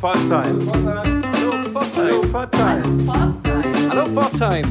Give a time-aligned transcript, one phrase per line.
[0.00, 0.58] Pforzheim.
[0.72, 2.32] Hallo Pforzheim.
[3.90, 4.64] Hallo Pforzheim.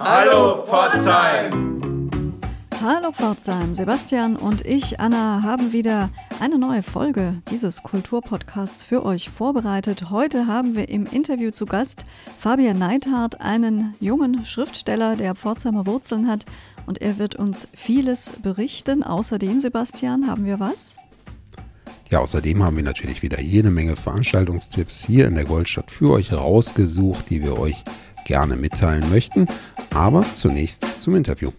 [0.00, 2.10] Hallo Pforzheim.
[2.82, 6.10] Hallo Pforzheim, Sebastian und ich, Anna, haben wieder
[6.40, 10.10] eine neue Folge dieses Kulturpodcasts für euch vorbereitet.
[10.10, 12.04] Heute haben wir im Interview zu Gast
[12.38, 16.44] Fabian Neithardt, einen jungen Schriftsteller, der Pforzheimer Wurzeln hat
[16.86, 19.04] und er wird uns vieles berichten.
[19.04, 20.98] Außerdem, Sebastian, haben wir was?
[22.10, 26.32] Ja, außerdem haben wir natürlich wieder jede Menge Veranstaltungstipps hier in der Goldstadt für euch
[26.32, 27.84] rausgesucht, die wir euch
[28.24, 29.46] gerne mitteilen möchten.
[29.92, 31.50] Aber zunächst zum Interview.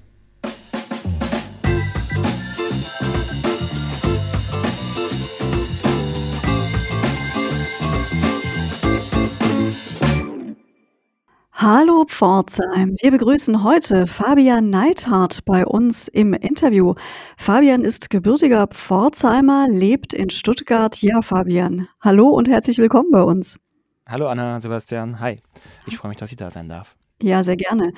[11.62, 12.96] Hallo Pforzheim.
[13.02, 16.94] Wir begrüßen heute Fabian Neithardt bei uns im Interview.
[17.36, 21.02] Fabian ist gebürtiger Pforzheimer, lebt in Stuttgart.
[21.02, 21.90] Ja, Fabian.
[22.00, 23.60] Hallo und herzlich willkommen bei uns.
[24.08, 25.20] Hallo Anna, Sebastian.
[25.20, 25.42] Hi.
[25.86, 26.96] Ich freue mich, dass ich da sein darf.
[27.22, 27.92] Ja, sehr gerne.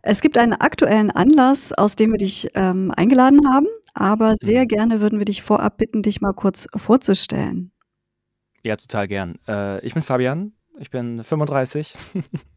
[0.00, 4.68] Es gibt einen aktuellen Anlass, aus dem wir dich ähm, eingeladen haben, aber sehr mhm.
[4.68, 7.72] gerne würden wir dich vorab bitten, dich mal kurz vorzustellen.
[8.62, 9.34] Ja, total gern.
[9.46, 11.92] Äh, ich bin Fabian, ich bin 35.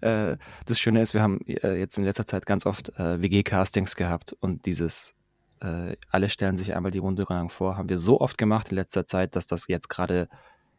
[0.00, 3.96] Äh, das Schöne ist, wir haben äh, jetzt in letzter Zeit ganz oft äh, WG-Castings
[3.96, 5.14] gehabt und dieses
[5.60, 9.34] alle stellen sich einmal die Runde vor, haben wir so oft gemacht in letzter Zeit,
[9.34, 10.28] dass das jetzt gerade,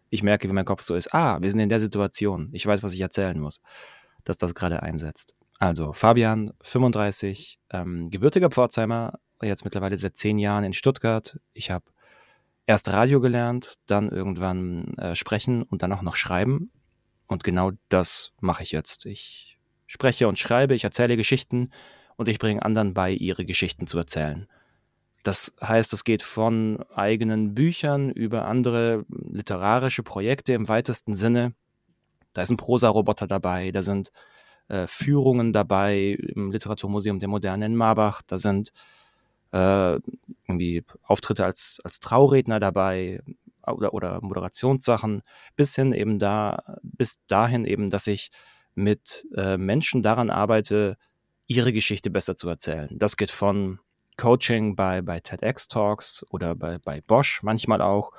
[0.10, 2.82] ich merke, wie mein Kopf so ist, ah, wir sind in der Situation, ich weiß,
[2.82, 3.60] was ich erzählen muss,
[4.24, 5.36] dass das gerade einsetzt.
[5.58, 11.38] Also, Fabian, 35, ähm, gebürtiger Pforzheimer, jetzt mittlerweile seit zehn Jahren in Stuttgart.
[11.52, 11.84] Ich habe
[12.66, 16.72] erst Radio gelernt, dann irgendwann äh, sprechen und dann auch noch schreiben.
[17.30, 19.06] Und genau das mache ich jetzt.
[19.06, 21.70] Ich spreche und schreibe, ich erzähle Geschichten
[22.18, 24.48] und ich bringe anderen bei, ihre Geschichten zu erzählen.
[25.24, 31.54] Das heißt, es geht von eigenen Büchern über andere literarische Projekte im weitesten Sinne.
[32.34, 34.12] Da ist ein Prosa-Roboter dabei, da sind
[34.70, 38.72] äh, Führungen dabei im Literaturmuseum der Moderne in Marbach, da sind
[39.52, 40.00] äh,
[40.48, 43.22] irgendwie Auftritte als, als Trauredner dabei,
[43.66, 45.22] oder, oder Moderationssachen,
[45.56, 48.32] bis hin eben da, bis dahin eben, dass ich
[48.76, 50.98] mit äh, Menschen daran arbeite,
[51.48, 52.90] ihre Geschichte besser zu erzählen.
[52.92, 53.80] Das geht von
[54.18, 58.12] Coaching bei, bei TEDx Talks oder bei, bei Bosch manchmal auch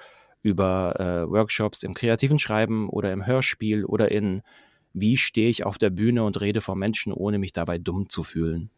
[0.43, 4.43] über äh, Workshops im kreativen Schreiben oder im Hörspiel oder in
[4.93, 8.23] wie stehe ich auf der Bühne und rede vor Menschen, ohne mich dabei dumm zu
[8.23, 8.71] fühlen.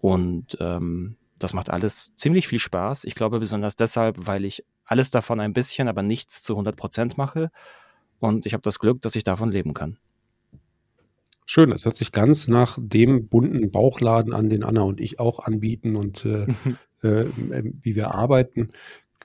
[0.00, 3.04] Und ähm, das macht alles ziemlich viel Spaß.
[3.04, 7.18] Ich glaube besonders deshalb, weil ich alles davon ein bisschen, aber nichts zu 100 Prozent
[7.18, 7.50] mache.
[8.18, 9.98] Und ich habe das Glück, dass ich davon leben kann.
[11.44, 15.38] Schön, das hört sich ganz nach dem bunten Bauchladen an, den Anna und ich auch
[15.38, 16.46] anbieten und äh,
[17.06, 17.26] äh,
[17.82, 18.70] wie wir arbeiten.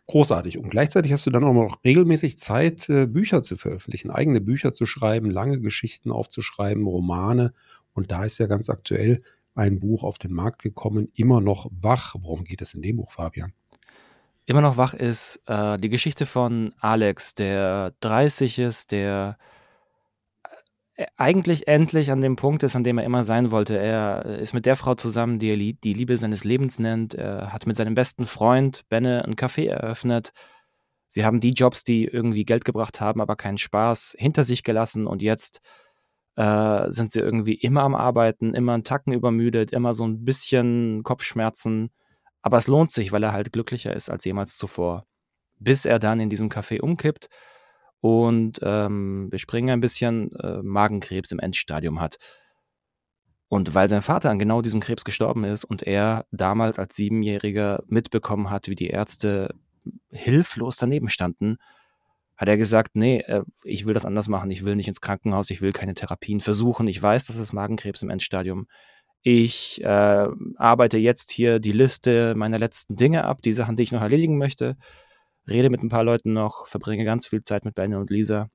[0.07, 0.57] Großartig.
[0.57, 4.73] Und gleichzeitig hast du dann auch noch regelmäßig Zeit, äh, Bücher zu veröffentlichen, eigene Bücher
[4.73, 7.53] zu schreiben, lange Geschichten aufzuschreiben, Romane.
[7.93, 9.21] Und da ist ja ganz aktuell
[9.55, 12.15] ein Buch auf den Markt gekommen, immer noch wach.
[12.19, 13.53] Worum geht es in dem Buch, Fabian?
[14.45, 19.37] Immer noch wach ist äh, die Geschichte von Alex, der 30 ist, der
[20.95, 23.77] äh, eigentlich endlich an dem Punkt ist, an dem er immer sein wollte.
[23.77, 27.13] Er ist mit der Frau zusammen, die er die Liebe seines Lebens nennt.
[27.13, 30.33] Er hat mit seinem besten Freund Benne ein Café eröffnet.
[31.09, 35.05] Sie haben die Jobs, die irgendwie Geld gebracht haben, aber keinen Spaß, hinter sich gelassen
[35.05, 35.61] und jetzt
[36.39, 41.03] äh, sind sie irgendwie immer am Arbeiten, immer einen Tacken übermüdet, immer so ein bisschen
[41.03, 41.89] Kopfschmerzen.
[42.41, 45.05] Aber es lohnt sich, weil er halt glücklicher ist als jemals zuvor.
[45.57, 47.27] Bis er dann in diesem Café umkippt
[47.99, 52.15] und ähm, wir springen ein bisschen äh, Magenkrebs im Endstadium hat.
[53.49, 57.83] Und weil sein Vater an genau diesem Krebs gestorben ist und er damals als Siebenjähriger
[57.87, 59.53] mitbekommen hat, wie die Ärzte
[60.09, 61.57] hilflos daneben standen,
[62.39, 65.49] hat er gesagt, nee, äh, ich will das anders machen, ich will nicht ins Krankenhaus,
[65.49, 68.67] ich will keine Therapien versuchen, ich weiß, das ist Magenkrebs im Endstadium.
[69.21, 73.91] Ich äh, arbeite jetzt hier die Liste meiner letzten Dinge ab, die Sachen, die ich
[73.91, 74.77] noch erledigen möchte,
[75.49, 78.47] rede mit ein paar Leuten noch, verbringe ganz viel Zeit mit Benny und Lisa.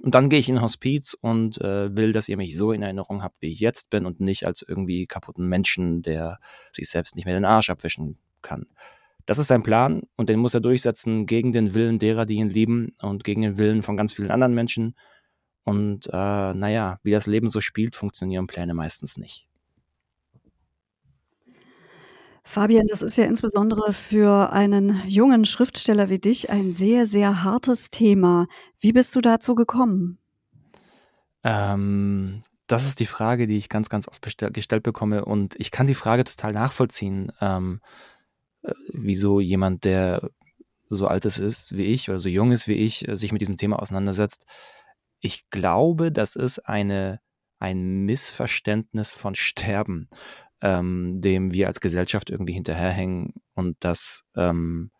[0.00, 3.22] Und dann gehe ich in Hospiz und äh, will, dass ihr mich so in Erinnerung
[3.22, 6.40] habt, wie ich jetzt bin und nicht als irgendwie kaputten Menschen, der
[6.72, 8.66] sich selbst nicht mehr den Arsch abwischen kann.
[9.26, 12.50] Das ist sein Plan und den muss er durchsetzen gegen den Willen derer, die ihn
[12.50, 14.94] lieben und gegen den Willen von ganz vielen anderen Menschen.
[15.64, 19.46] Und äh, naja, wie das Leben so spielt, funktionieren Pläne meistens nicht.
[22.44, 27.90] Fabian, das ist ja insbesondere für einen jungen Schriftsteller wie dich ein sehr, sehr hartes
[27.90, 28.46] Thema.
[28.80, 30.18] Wie bist du dazu gekommen?
[31.44, 35.86] Ähm, das ist die Frage, die ich ganz, ganz oft gestellt bekomme und ich kann
[35.86, 37.32] die Frage total nachvollziehen.
[37.40, 37.80] Ähm,
[38.92, 40.30] wieso jemand, der
[40.88, 43.56] so alt ist wie ich oder so jung ist wie ich, äh, sich mit diesem
[43.56, 44.44] Thema auseinandersetzt.
[45.20, 47.20] Ich glaube, das ist eine,
[47.58, 50.08] ein Missverständnis von Sterben,
[50.60, 54.90] ähm, dem wir als Gesellschaft irgendwie hinterherhängen und das ähm,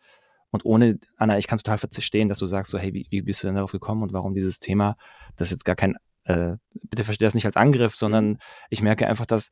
[0.53, 3.43] und ohne, Anna, ich kann total verstehen, dass du sagst so, hey, wie, wie bist
[3.43, 4.97] du denn darauf gekommen und warum dieses Thema,
[5.35, 8.39] das ist jetzt gar kein, äh, bitte verstehe das nicht als Angriff, sondern
[8.69, 9.49] ich merke einfach, dass,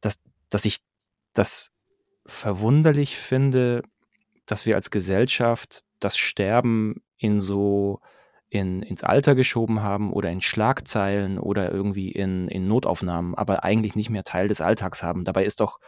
[0.00, 0.20] dass,
[0.50, 0.78] dass ich
[1.32, 1.73] das
[2.26, 3.82] verwunderlich finde,
[4.46, 8.00] dass wir als Gesellschaft das Sterben in so
[8.48, 13.96] in, ins Alter geschoben haben oder in Schlagzeilen oder irgendwie in, in Notaufnahmen, aber eigentlich
[13.96, 15.24] nicht mehr Teil des Alltags haben.
[15.24, 15.80] Dabei ist doch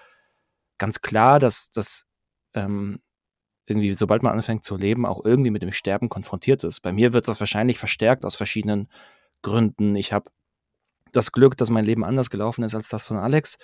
[0.78, 2.06] ganz klar, dass, dass
[2.54, 2.98] ähm,
[3.66, 6.80] irgendwie, sobald man anfängt zu leben, auch irgendwie mit dem Sterben konfrontiert ist.
[6.80, 8.88] Bei mir wird das wahrscheinlich verstärkt aus verschiedenen
[9.42, 9.94] Gründen.
[9.94, 10.30] Ich habe
[11.12, 13.58] das Glück, dass mein Leben anders gelaufen ist als das von Alex.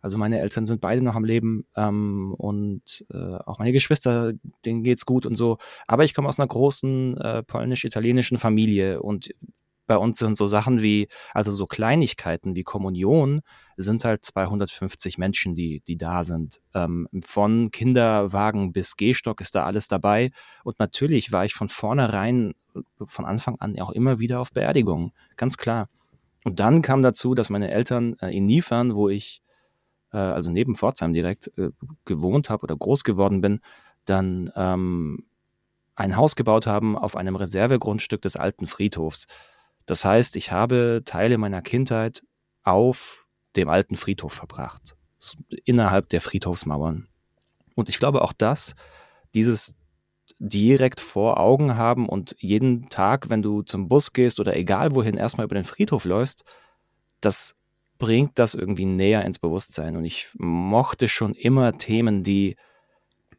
[0.00, 4.32] Also meine Eltern sind beide noch am Leben ähm, und äh, auch meine Geschwister,
[4.64, 5.58] denen geht's gut und so.
[5.86, 9.30] Aber ich komme aus einer großen äh, polnisch-italienischen Familie und
[9.88, 13.40] bei uns sind so Sachen wie, also so Kleinigkeiten wie Kommunion,
[13.76, 16.60] sind halt 250 Menschen, die, die da sind.
[16.74, 20.30] Ähm, von Kinderwagen bis Gehstock ist da alles dabei.
[20.62, 22.52] Und natürlich war ich von vornherein,
[23.02, 25.12] von Anfang an auch immer wieder auf Beerdigungen.
[25.36, 25.88] Ganz klar.
[26.44, 29.40] Und dann kam dazu, dass meine Eltern äh, in Niefern, wo ich
[30.12, 31.70] äh, also neben Pforzheim direkt äh,
[32.04, 33.60] gewohnt habe oder groß geworden bin,
[34.04, 35.26] dann ähm,
[35.94, 39.26] ein Haus gebaut haben auf einem Reservegrundstück des alten Friedhofs.
[39.86, 42.22] Das heißt, ich habe Teile meiner Kindheit
[42.62, 43.26] auf
[43.56, 44.96] dem alten Friedhof verbracht,
[45.64, 47.08] innerhalb der Friedhofsmauern.
[47.74, 48.74] Und ich glaube auch das,
[49.34, 49.76] dieses
[50.38, 55.16] direkt vor Augen haben und jeden Tag, wenn du zum Bus gehst oder egal wohin,
[55.16, 56.44] erstmal über den Friedhof läufst,
[57.20, 57.56] das
[57.98, 59.96] bringt das irgendwie näher ins Bewusstsein.
[59.96, 62.56] Und ich mochte schon immer Themen, die,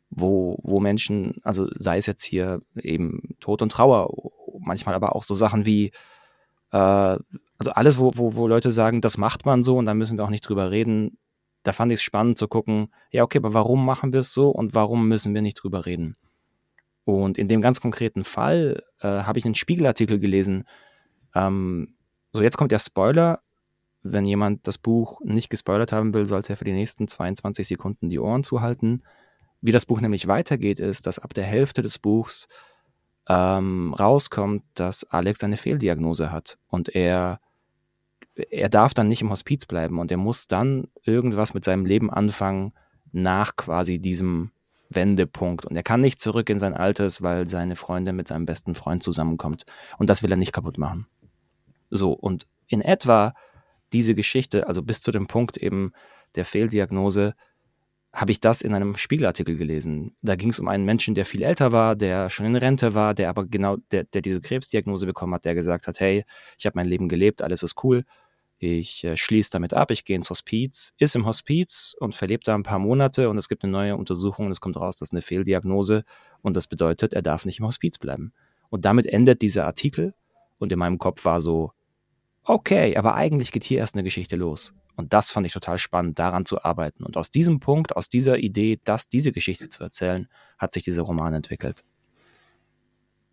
[0.09, 4.13] wo, wo Menschen, also sei es jetzt hier eben Tod und Trauer,
[4.59, 5.91] manchmal aber auch so Sachen wie,
[6.71, 10.17] äh, also alles, wo, wo, wo Leute sagen, das macht man so und da müssen
[10.17, 11.17] wir auch nicht drüber reden.
[11.63, 14.50] Da fand ich es spannend zu gucken, ja, okay, aber warum machen wir es so
[14.50, 16.15] und warum müssen wir nicht drüber reden?
[17.03, 20.65] Und in dem ganz konkreten Fall äh, habe ich einen Spiegelartikel gelesen.
[21.33, 21.95] Ähm,
[22.33, 23.41] so, jetzt kommt der Spoiler
[24.01, 28.10] wenn jemand das Buch nicht gespoilert haben will, sollte er für die nächsten 22 Sekunden
[28.10, 29.04] die Ohren zuhalten.
[29.62, 32.48] Wie das Buch nämlich weitergeht, ist, dass ab der Hälfte des Buchs
[33.28, 37.40] ähm, rauskommt, dass Alex eine Fehldiagnose hat und er
[38.51, 42.10] er darf dann nicht im Hospiz bleiben und er muss dann irgendwas mit seinem Leben
[42.10, 42.74] anfangen
[43.12, 44.51] nach quasi diesem
[44.90, 48.75] Wendepunkt und er kann nicht zurück in sein Altes, weil seine Freundin mit seinem besten
[48.75, 49.66] Freund zusammenkommt
[49.98, 51.06] und das will er nicht kaputt machen.
[51.90, 53.34] So und in etwa
[53.94, 55.94] diese Geschichte, also bis zu dem Punkt eben
[56.36, 57.33] der Fehldiagnose,
[58.13, 60.15] habe ich das in einem Spiegelartikel gelesen.
[60.21, 63.13] Da ging es um einen Menschen, der viel älter war, der schon in Rente war,
[63.13, 66.25] der aber genau, der, der diese Krebsdiagnose bekommen hat, der gesagt hat, hey,
[66.57, 68.06] ich habe mein Leben gelebt, alles ist cool,
[68.57, 72.56] ich äh, schließe damit ab, ich gehe ins Hospiz, ist im Hospiz und verlebt da
[72.56, 75.13] ein paar Monate und es gibt eine neue Untersuchung und es kommt raus, das ist
[75.13, 76.03] eine Fehldiagnose
[76.41, 78.33] und das bedeutet, er darf nicht im Hospiz bleiben.
[78.69, 80.13] Und damit endet dieser Artikel
[80.57, 81.71] und in meinem Kopf war so,
[82.44, 84.74] okay, aber eigentlich geht hier erst eine Geschichte los.
[84.95, 87.03] Und das fand ich total spannend, daran zu arbeiten.
[87.03, 90.27] Und aus diesem Punkt, aus dieser Idee, das, diese Geschichte zu erzählen,
[90.57, 91.86] hat sich dieser Roman entwickelt.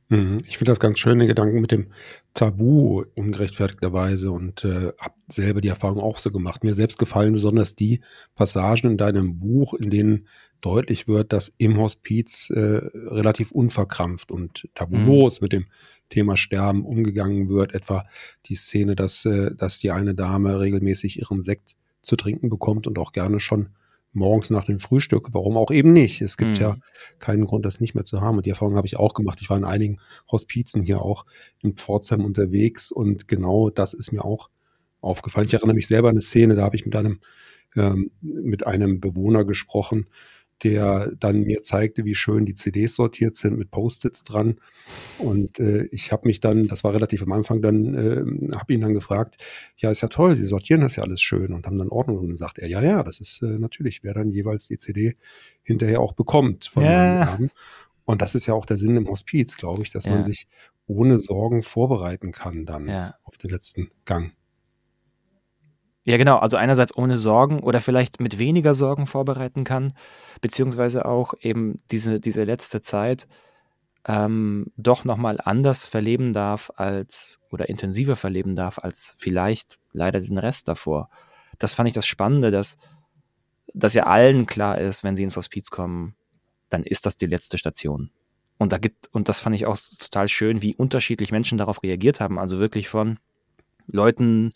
[0.08, 0.38] Mhm.
[0.46, 1.88] Ich finde das ganz schön, den Gedanken mit dem
[2.34, 6.62] Tabu ungerechtfertigterweise und äh, habe selber die Erfahrung auch so gemacht.
[6.62, 8.00] Mir selbst gefallen besonders die
[8.36, 10.28] Passagen in deinem Buch, in denen
[10.60, 15.44] deutlich wird, dass im Hospiz äh, relativ unverkrampft und tabulos mhm.
[15.44, 15.66] mit dem
[16.08, 17.74] Thema Sterben umgegangen wird.
[17.74, 18.04] Etwa
[18.46, 22.98] die Szene, dass, äh, dass die eine Dame regelmäßig ihren Sekt zu trinken bekommt und
[22.98, 23.70] auch gerne schon
[24.12, 25.28] morgens nach dem Frühstück.
[25.32, 26.22] Warum auch eben nicht?
[26.22, 26.56] Es gibt mhm.
[26.56, 26.76] ja
[27.18, 28.38] keinen Grund, das nicht mehr zu haben.
[28.38, 29.38] Und die Erfahrung habe ich auch gemacht.
[29.40, 31.26] Ich war in einigen Hospizen hier auch
[31.62, 34.48] in Pforzheim unterwegs und genau das ist mir auch
[35.00, 35.46] aufgefallen.
[35.46, 37.20] Ich erinnere mich selber an eine Szene, da habe ich mit einem,
[37.76, 40.06] ähm, mit einem Bewohner gesprochen,
[40.62, 44.56] der dann mir zeigte, wie schön die CDs sortiert sind mit Post-its dran.
[45.18, 48.80] Und äh, ich habe mich dann, das war relativ am Anfang, dann äh, habe ihn
[48.80, 49.36] dann gefragt,
[49.76, 52.28] ja, ist ja toll, Sie sortieren das ja alles schön und haben dann Ordnung und
[52.28, 55.16] dann sagt er, ja, ja, das ist äh, natürlich, wer dann jeweils die CD
[55.62, 57.38] hinterher auch bekommt von ja.
[58.06, 60.12] Und das ist ja auch der Sinn im Hospiz, glaube ich, dass ja.
[60.12, 60.46] man sich
[60.86, 63.14] ohne Sorgen vorbereiten kann dann ja.
[63.24, 64.32] auf den letzten Gang.
[66.06, 66.38] Ja, genau.
[66.38, 69.92] Also einerseits ohne Sorgen oder vielleicht mit weniger Sorgen vorbereiten kann,
[70.40, 73.26] beziehungsweise auch eben diese, diese letzte Zeit
[74.06, 80.38] ähm, doch nochmal anders verleben darf als oder intensiver verleben darf als vielleicht leider den
[80.38, 81.10] Rest davor.
[81.58, 82.78] Das fand ich das Spannende, dass,
[83.74, 86.14] dass ja allen klar ist, wenn sie ins Hospiz kommen,
[86.68, 88.10] dann ist das die letzte Station.
[88.58, 92.20] Und da gibt, und das fand ich auch total schön, wie unterschiedlich Menschen darauf reagiert
[92.20, 92.38] haben.
[92.38, 93.18] Also wirklich von
[93.88, 94.52] Leuten,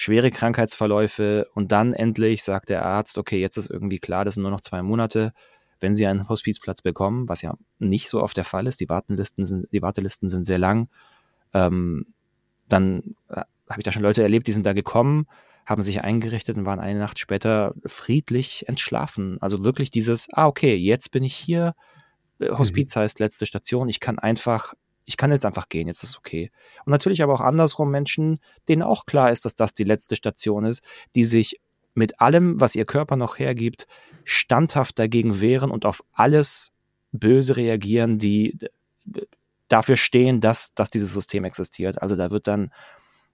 [0.00, 4.42] schwere Krankheitsverläufe und dann endlich sagt der Arzt, okay, jetzt ist irgendwie klar, das sind
[4.42, 5.32] nur noch zwei Monate,
[5.80, 9.44] wenn Sie einen Hospizplatz bekommen, was ja nicht so oft der Fall ist, die Wartelisten
[9.44, 10.88] sind, die Wartelisten sind sehr lang,
[11.52, 12.06] ähm,
[12.68, 15.26] dann äh, habe ich da schon Leute erlebt, die sind da gekommen,
[15.66, 19.38] haben sich eingerichtet und waren eine Nacht später friedlich entschlafen.
[19.40, 21.74] Also wirklich dieses, ah, okay, jetzt bin ich hier,
[22.38, 23.00] äh, Hospiz mhm.
[23.00, 24.74] heißt letzte Station, ich kann einfach
[25.08, 26.50] ich kann jetzt einfach gehen, jetzt ist okay.
[26.84, 30.66] Und natürlich aber auch andersrum Menschen, denen auch klar ist, dass das die letzte Station
[30.66, 30.84] ist,
[31.14, 31.62] die sich
[31.94, 33.86] mit allem, was ihr Körper noch hergibt,
[34.24, 36.74] standhaft dagegen wehren und auf alles
[37.10, 38.58] böse reagieren, die
[39.68, 42.02] dafür stehen, dass, dass dieses System existiert.
[42.02, 42.70] Also da wird dann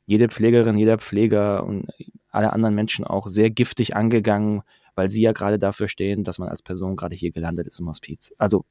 [0.06, 1.88] jede Pflegerin, jeder Pfleger und
[2.30, 4.62] alle anderen Menschen auch sehr giftig angegangen,
[4.94, 7.88] weil sie ja gerade dafür stehen, dass man als Person gerade hier gelandet ist im
[7.88, 8.32] Hospiz.
[8.38, 8.64] Also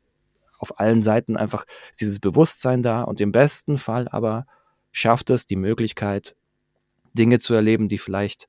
[0.63, 1.65] auf allen Seiten einfach
[1.99, 4.45] dieses Bewusstsein da und im besten Fall aber
[4.93, 6.37] schafft es die Möglichkeit,
[7.13, 8.47] Dinge zu erleben, die vielleicht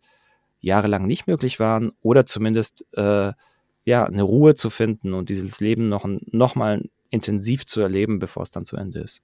[0.60, 3.32] jahrelang nicht möglich waren oder zumindest äh,
[3.84, 8.44] ja eine Ruhe zu finden und dieses Leben noch, noch mal intensiv zu erleben, bevor
[8.44, 9.20] es dann zu Ende ist.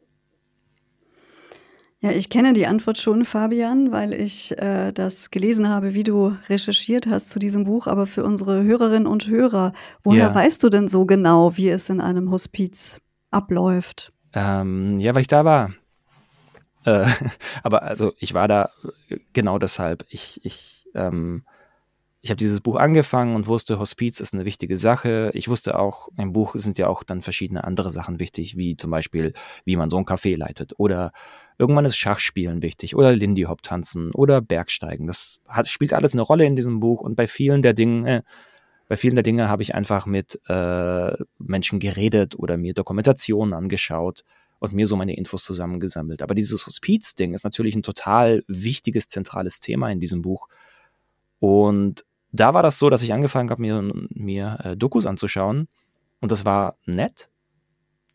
[2.03, 6.35] Ja, ich kenne die Antwort schon, Fabian, weil ich äh, das gelesen habe, wie du
[6.49, 7.87] recherchiert hast zu diesem Buch.
[7.87, 10.35] Aber für unsere Hörerinnen und Hörer, woher ja.
[10.35, 14.15] weißt du denn so genau, wie es in einem Hospiz abläuft?
[14.33, 15.73] Ähm, ja, weil ich da war.
[16.87, 17.07] Äh,
[17.63, 18.71] aber also ich war da
[19.35, 20.07] genau deshalb.
[20.09, 21.45] Ich, ich ähm,
[22.23, 25.31] ich habe dieses Buch angefangen und wusste, Hospiz ist eine wichtige Sache.
[25.33, 28.91] Ich wusste auch, im Buch sind ja auch dann verschiedene andere Sachen wichtig, wie zum
[28.91, 29.33] Beispiel,
[29.65, 30.75] wie man so ein Café leitet.
[30.77, 31.13] Oder
[31.57, 35.07] irgendwann ist Schachspielen wichtig oder Lindy Hop tanzen oder Bergsteigen.
[35.07, 38.23] Das hat, spielt alles eine Rolle in diesem Buch und bei vielen der Dinge, äh,
[38.87, 44.25] bei vielen der Dinge habe ich einfach mit äh, Menschen geredet oder mir Dokumentationen angeschaut
[44.59, 46.21] und mir so meine Infos zusammengesammelt.
[46.21, 50.49] Aber dieses Hospiz-Ding ist natürlich ein total wichtiges, zentrales Thema in diesem Buch.
[51.39, 55.69] Und da war das so, dass ich angefangen habe, mir, mir äh, Dokus anzuschauen.
[56.21, 57.31] Und das war nett,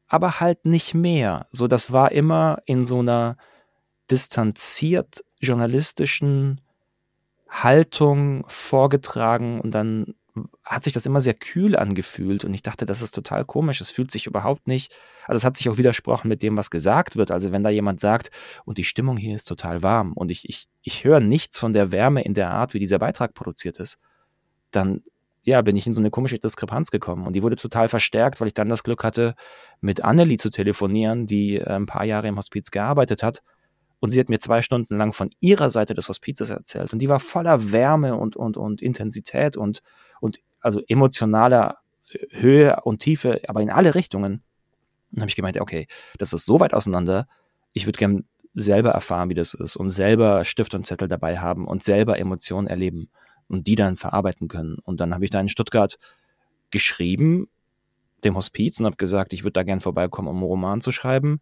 [0.08, 1.48] aber halt nicht mehr.
[1.52, 3.38] So, das war immer in so einer
[4.12, 6.62] distanziert journalistischen
[7.50, 10.16] Haltung vorgetragen und dann
[10.64, 13.82] hat sich das immer sehr kühl angefühlt und ich dachte, das ist total komisch.
[13.82, 14.94] Es fühlt sich überhaupt nicht,
[15.26, 17.32] also es hat sich auch widersprochen mit dem, was gesagt wird.
[17.32, 18.32] Also wenn da jemand sagt,
[18.66, 21.92] und die Stimmung hier ist total warm und ich, ich, ich höre nichts von der
[21.92, 23.98] Wärme in der Art, wie dieser Beitrag produziert ist,
[24.72, 25.04] dann
[25.44, 27.28] ja, bin ich in so eine komische Diskrepanz gekommen.
[27.28, 29.36] Und die wurde total verstärkt, weil ich dann das Glück hatte,
[29.80, 33.44] mit Annelie zu telefonieren, die äh, ein paar Jahre im Hospiz gearbeitet hat.
[34.00, 36.94] Und sie hat mir zwei Stunden lang von ihrer Seite des Hospizes erzählt.
[36.94, 39.82] Und die war voller Wärme und, und, und Intensität und,
[40.26, 41.78] und also emotionaler
[42.12, 44.44] äh, Höhe und Tiefe, aber in alle Richtungen.
[45.12, 47.28] Und habe ich gemeint, okay, das ist so weit auseinander.
[47.74, 51.68] Ich würde gern selber erfahren, wie das ist und selber Stift und Zettel dabei haben
[51.68, 53.10] und selber Emotionen erleben
[53.48, 54.78] und die dann verarbeiten können.
[54.84, 55.98] Und dann habe ich da in Stuttgart
[56.72, 57.48] geschrieben,
[58.24, 61.40] dem Hospiz, und habe gesagt, ich würde da gern vorbeikommen, um einen Roman zu schreiben.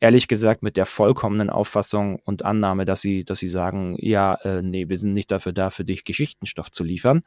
[0.00, 4.62] Ehrlich gesagt mit der vollkommenen Auffassung und Annahme, dass sie, dass sie sagen, ja, äh,
[4.62, 7.22] nee, wir sind nicht dafür da, für dich Geschichtenstoff zu liefern.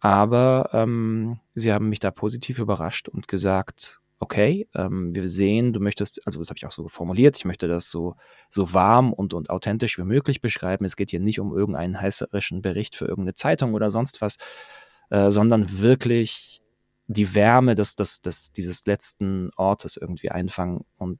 [0.00, 5.80] Aber ähm, sie haben mich da positiv überrascht und gesagt, okay, ähm, wir sehen, du
[5.80, 8.16] möchtest, also das habe ich auch so formuliert, ich möchte das so,
[8.48, 10.84] so warm und, und authentisch wie möglich beschreiben.
[10.84, 14.36] Es geht hier nicht um irgendeinen heißerischen Bericht für irgendeine Zeitung oder sonst was,
[15.08, 16.60] äh, sondern wirklich
[17.08, 20.84] die Wärme des, des, des, dieses letzten Ortes irgendwie einfangen.
[20.96, 21.18] Und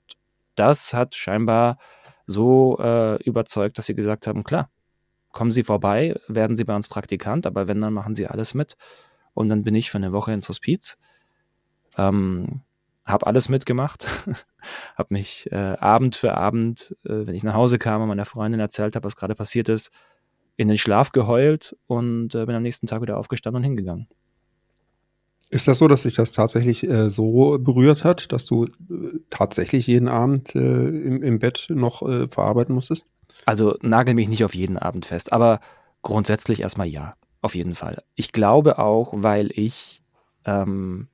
[0.54, 1.78] das hat scheinbar
[2.26, 4.70] so äh, überzeugt, dass sie gesagt haben, klar,
[5.32, 8.76] kommen Sie vorbei, werden Sie bei uns Praktikant, aber wenn, dann machen Sie alles mit.
[9.34, 10.99] Und dann bin ich für eine Woche ins Hospiz.
[11.96, 12.62] Ähm,
[13.04, 14.06] habe alles mitgemacht,
[14.96, 18.60] habe mich äh, Abend für Abend, äh, wenn ich nach Hause kam und meiner Freundin
[18.60, 19.90] erzählt habe, was gerade passiert ist,
[20.56, 24.08] in den Schlaf geheult und äh, bin am nächsten Tag wieder aufgestanden und hingegangen.
[25.49, 28.68] Ist das so, dass sich das tatsächlich äh, so berührt hat, dass du äh,
[29.30, 33.06] tatsächlich jeden Abend äh, im, im, Bett noch verarbeiten musstest?
[33.47, 35.61] Also nagel mich nicht auf jeden Abend fest, aber
[36.02, 38.02] grundsätzlich erstmal ja, auf jeden Fall.
[38.14, 40.02] Ich glaube auch, weil ich,
[40.44, 41.09] ähm,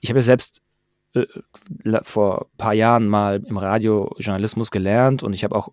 [0.00, 0.62] ich habe ja selbst
[1.14, 1.26] äh,
[2.02, 5.70] vor ein paar Jahren mal im Radio Journalismus gelernt und ich habe auch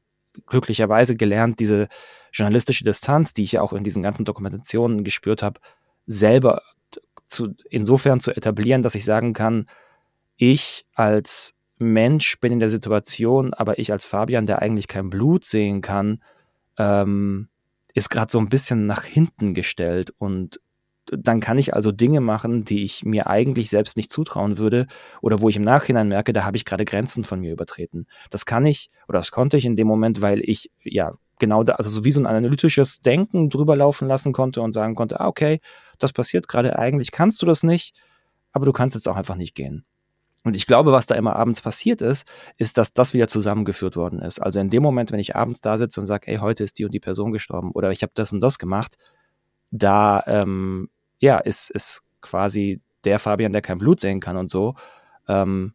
[0.48, 1.88] glücklicherweise gelernt, diese
[2.32, 5.60] journalistische Distanz, die ich ja auch in diesen ganzen Dokumentationen gespürt habe,
[6.08, 6.62] selber
[7.28, 9.66] zu, insofern zu etablieren, dass ich sagen kann,
[10.36, 15.46] ich als Mensch bin in der Situation, aber ich als Fabian, der eigentlich kein Blut
[15.46, 16.24] sehen kann,
[16.78, 17.50] ähm,
[17.94, 20.60] ist gerade so ein bisschen nach hinten gestellt und
[21.06, 24.88] dann kann ich also Dinge machen, die ich mir eigentlich selbst nicht zutrauen würde
[25.22, 28.08] oder wo ich im Nachhinein merke, da habe ich gerade Grenzen von mir übertreten.
[28.30, 31.74] Das kann ich oder das konnte ich in dem Moment, weil ich ja genau da,
[31.74, 35.28] also so wie so ein analytisches Denken drüber laufen lassen konnte und sagen konnte, ah,
[35.28, 35.60] okay,
[36.00, 37.96] das passiert gerade eigentlich, kannst du das nicht,
[38.54, 39.86] aber du kannst jetzt auch einfach nicht gehen.
[40.44, 44.20] Und ich glaube, was da immer abends passiert ist, ist, dass das wieder zusammengeführt worden
[44.20, 44.40] ist.
[44.40, 46.86] Also in dem Moment, wenn ich abends da sitze und sage, ey, heute ist die
[46.86, 48.98] und die Person gestorben oder ich habe das und das gemacht,
[49.72, 54.76] da ähm, ja, ist, ist quasi der Fabian, der kein Blut sehen kann und so,
[55.28, 55.74] ähm,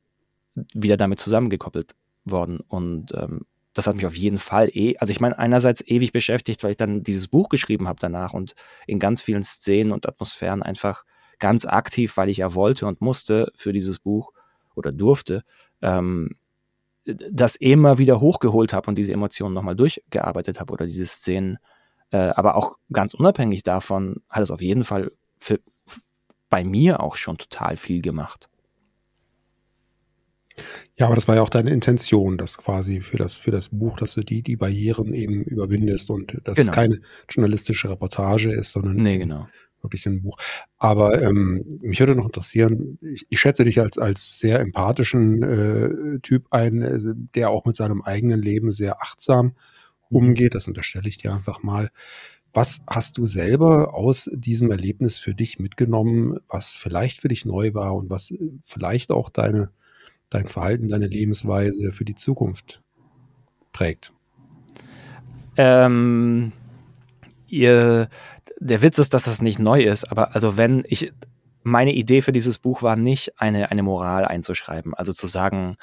[0.74, 1.94] wieder damit zusammengekoppelt
[2.24, 2.60] worden.
[2.68, 6.62] Und ähm, das hat mich auf jeden Fall eh, also ich meine, einerseits ewig beschäftigt,
[6.62, 8.54] weil ich dann dieses Buch geschrieben habe danach und
[8.86, 11.04] in ganz vielen Szenen und Atmosphären einfach
[11.38, 14.32] ganz aktiv, weil ich ja wollte und musste für dieses Buch
[14.78, 15.44] oder durfte,
[15.82, 16.30] ähm,
[17.04, 21.58] das immer wieder hochgeholt habe und diese Emotionen nochmal durchgearbeitet habe oder diese Szenen.
[22.10, 25.60] Äh, aber auch ganz unabhängig davon hat es auf jeden Fall für,
[26.50, 28.48] bei mir auch schon total viel gemacht.
[30.96, 33.96] Ja, aber das war ja auch deine Intention, dass quasi für das, für das Buch,
[33.98, 36.70] dass du die, die Barrieren eben überwindest und dass genau.
[36.70, 39.46] es keine journalistische Reportage ist, sondern nee, genau
[39.82, 40.36] wirklich ein Buch.
[40.76, 46.18] Aber ähm, mich würde noch interessieren, ich, ich, schätze dich als, als sehr empathischen äh,
[46.20, 46.98] Typ ein, äh,
[47.34, 49.52] der auch mit seinem eigenen Leben sehr achtsam mhm.
[50.16, 50.54] umgeht.
[50.54, 51.90] Das unterstelle ich dir einfach mal.
[52.54, 57.74] Was hast du selber aus diesem Erlebnis für dich mitgenommen, was vielleicht für dich neu
[57.74, 59.70] war und was vielleicht auch deine,
[60.30, 62.82] dein Verhalten, deine Lebensweise für die Zukunft
[63.72, 64.12] prägt?
[65.56, 66.52] Ähm,
[67.48, 68.08] ihr,
[68.60, 71.12] der Witz ist, dass das nicht neu ist, aber also wenn ich,
[71.62, 74.94] meine Idee für dieses Buch war nicht, eine, eine Moral einzuschreiben.
[74.94, 75.74] Also zu sagen,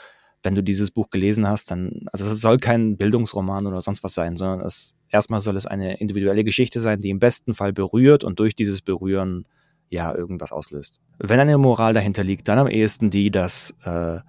[0.43, 4.13] wenn du dieses Buch gelesen hast, dann, also es soll kein Bildungsroman oder sonst was
[4.13, 8.23] sein, sondern es, erstmal soll es eine individuelle Geschichte sein, die im besten Fall berührt
[8.23, 9.47] und durch dieses Berühren
[9.89, 10.99] ja irgendwas auslöst.
[11.19, 14.19] Wenn eine Moral dahinter liegt, dann am ehesten die, dass äh,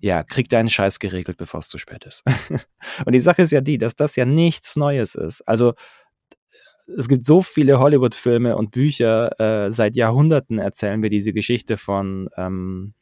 [0.00, 2.22] ja, krieg deinen Scheiß geregelt, bevor es zu spät ist.
[3.04, 5.42] und die Sache ist ja die, dass das ja nichts Neues ist.
[5.42, 5.74] Also
[6.86, 12.28] es gibt so viele Hollywood-Filme und Bücher, äh, seit Jahrhunderten erzählen wir diese Geschichte von,
[12.36, 12.94] ähm,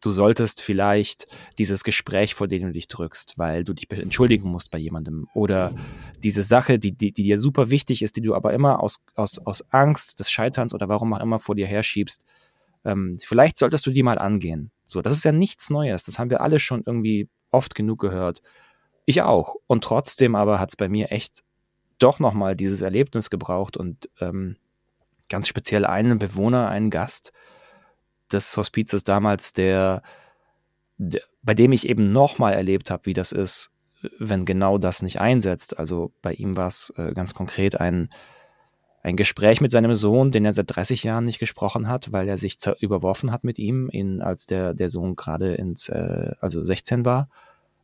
[0.00, 1.26] du solltest vielleicht
[1.58, 5.28] dieses Gespräch, vor dem du dich drückst, weil du dich entschuldigen musst bei jemandem.
[5.34, 5.72] Oder
[6.22, 9.38] diese Sache, die, die, die dir super wichtig ist, die du aber immer aus, aus,
[9.46, 12.24] aus Angst des Scheiterns oder warum auch immer vor dir herschiebst.
[12.84, 14.72] Ähm, vielleicht solltest du die mal angehen.
[14.86, 16.04] So, das ist ja nichts Neues.
[16.04, 18.42] Das haben wir alle schon irgendwie oft genug gehört.
[19.06, 19.56] Ich auch.
[19.66, 21.42] Und trotzdem aber hat es bei mir echt
[22.02, 24.56] doch nochmal dieses Erlebnis gebraucht und ähm,
[25.28, 27.32] ganz speziell einen Bewohner, einen Gast
[28.32, 30.02] des Hospizes damals, der,
[30.98, 33.70] der bei dem ich eben nochmal erlebt habe, wie das ist,
[34.18, 35.78] wenn genau das nicht einsetzt.
[35.78, 38.10] Also bei ihm war es äh, ganz konkret ein,
[39.02, 42.38] ein Gespräch mit seinem Sohn, den er seit 30 Jahren nicht gesprochen hat, weil er
[42.38, 47.04] sich überworfen hat mit ihm, ihn, als der, der Sohn gerade ins, äh, also 16
[47.04, 47.28] war.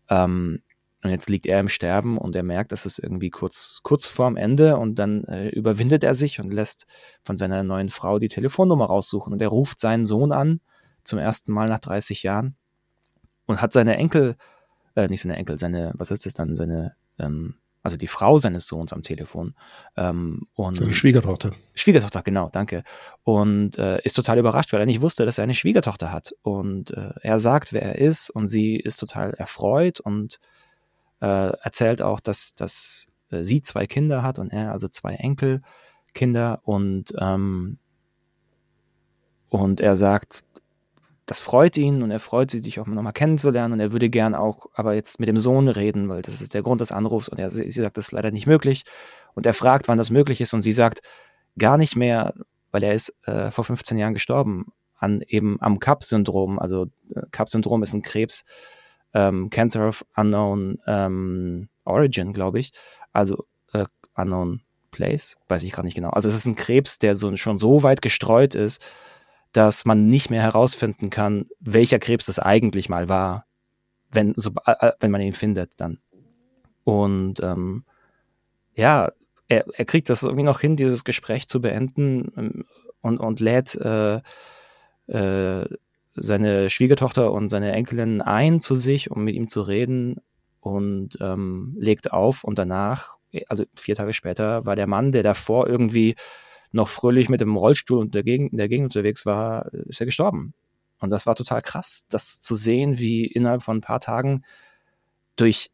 [0.08, 0.62] Ähm,
[1.02, 4.36] und jetzt liegt er im Sterben und er merkt, dass es irgendwie kurz, kurz vorm
[4.36, 6.86] Ende und dann äh, überwindet er sich und lässt
[7.22, 10.60] von seiner neuen Frau die Telefonnummer raussuchen und er ruft seinen Sohn an,
[11.04, 12.56] zum ersten Mal nach 30 Jahren
[13.46, 14.36] und hat seine Enkel,
[14.96, 18.66] äh, nicht seine Enkel, seine, was ist das dann, seine, ähm, also die Frau seines
[18.66, 19.54] Sohns am Telefon.
[19.96, 21.52] Ähm, und seine Schwiegertochter.
[21.74, 22.82] Schwiegertochter, genau, danke.
[23.22, 26.34] Und äh, ist total überrascht, weil er nicht wusste, dass er eine Schwiegertochter hat.
[26.42, 30.40] Und äh, er sagt, wer er ist und sie ist total erfreut und
[31.20, 36.60] äh, erzählt auch, dass, dass äh, sie zwei Kinder hat und er also zwei Enkelkinder
[36.62, 37.78] und, ähm,
[39.48, 40.44] und er sagt,
[41.26, 44.34] das freut ihn und er freut sich, dich auch nochmal kennenzulernen und er würde gern
[44.34, 47.38] auch aber jetzt mit dem Sohn reden, weil das ist der Grund des Anrufs und
[47.38, 48.84] er, sie sagt, das ist leider nicht möglich
[49.34, 51.02] und er fragt, wann das möglich ist und sie sagt,
[51.58, 52.34] gar nicht mehr,
[52.70, 57.82] weil er ist äh, vor 15 Jahren gestorben an eben am CAP-Syndrom, also äh, CAP-Syndrom
[57.82, 58.44] ist ein Krebs,
[59.14, 62.72] ähm, Cancer of Unknown ähm, Origin, glaube ich.
[63.12, 66.10] Also äh, Unknown Place, weiß ich gar nicht genau.
[66.10, 68.82] Also es ist ein Krebs, der so, schon so weit gestreut ist,
[69.52, 73.46] dass man nicht mehr herausfinden kann, welcher Krebs das eigentlich mal war,
[74.10, 76.00] wenn, so, äh, äh wenn man ihn findet dann.
[76.84, 77.84] Und ähm,
[78.74, 79.12] ja,
[79.48, 82.64] er, er kriegt das irgendwie noch hin, dieses Gespräch zu beenden ähm,
[83.00, 84.20] und, und lädt äh,
[85.06, 85.66] äh,
[86.20, 90.16] seine Schwiegertochter und seine Enkelin ein zu sich, um mit ihm zu reden
[90.60, 93.16] und ähm, legt auf und danach,
[93.48, 96.16] also vier Tage später, war der Mann, der davor irgendwie
[96.72, 100.06] noch fröhlich mit dem Rollstuhl und der Gegend, in der Gegend unterwegs war, ist er
[100.06, 100.54] gestorben.
[101.00, 104.42] Und das war total krass, das zu sehen, wie innerhalb von ein paar Tagen
[105.36, 105.70] durch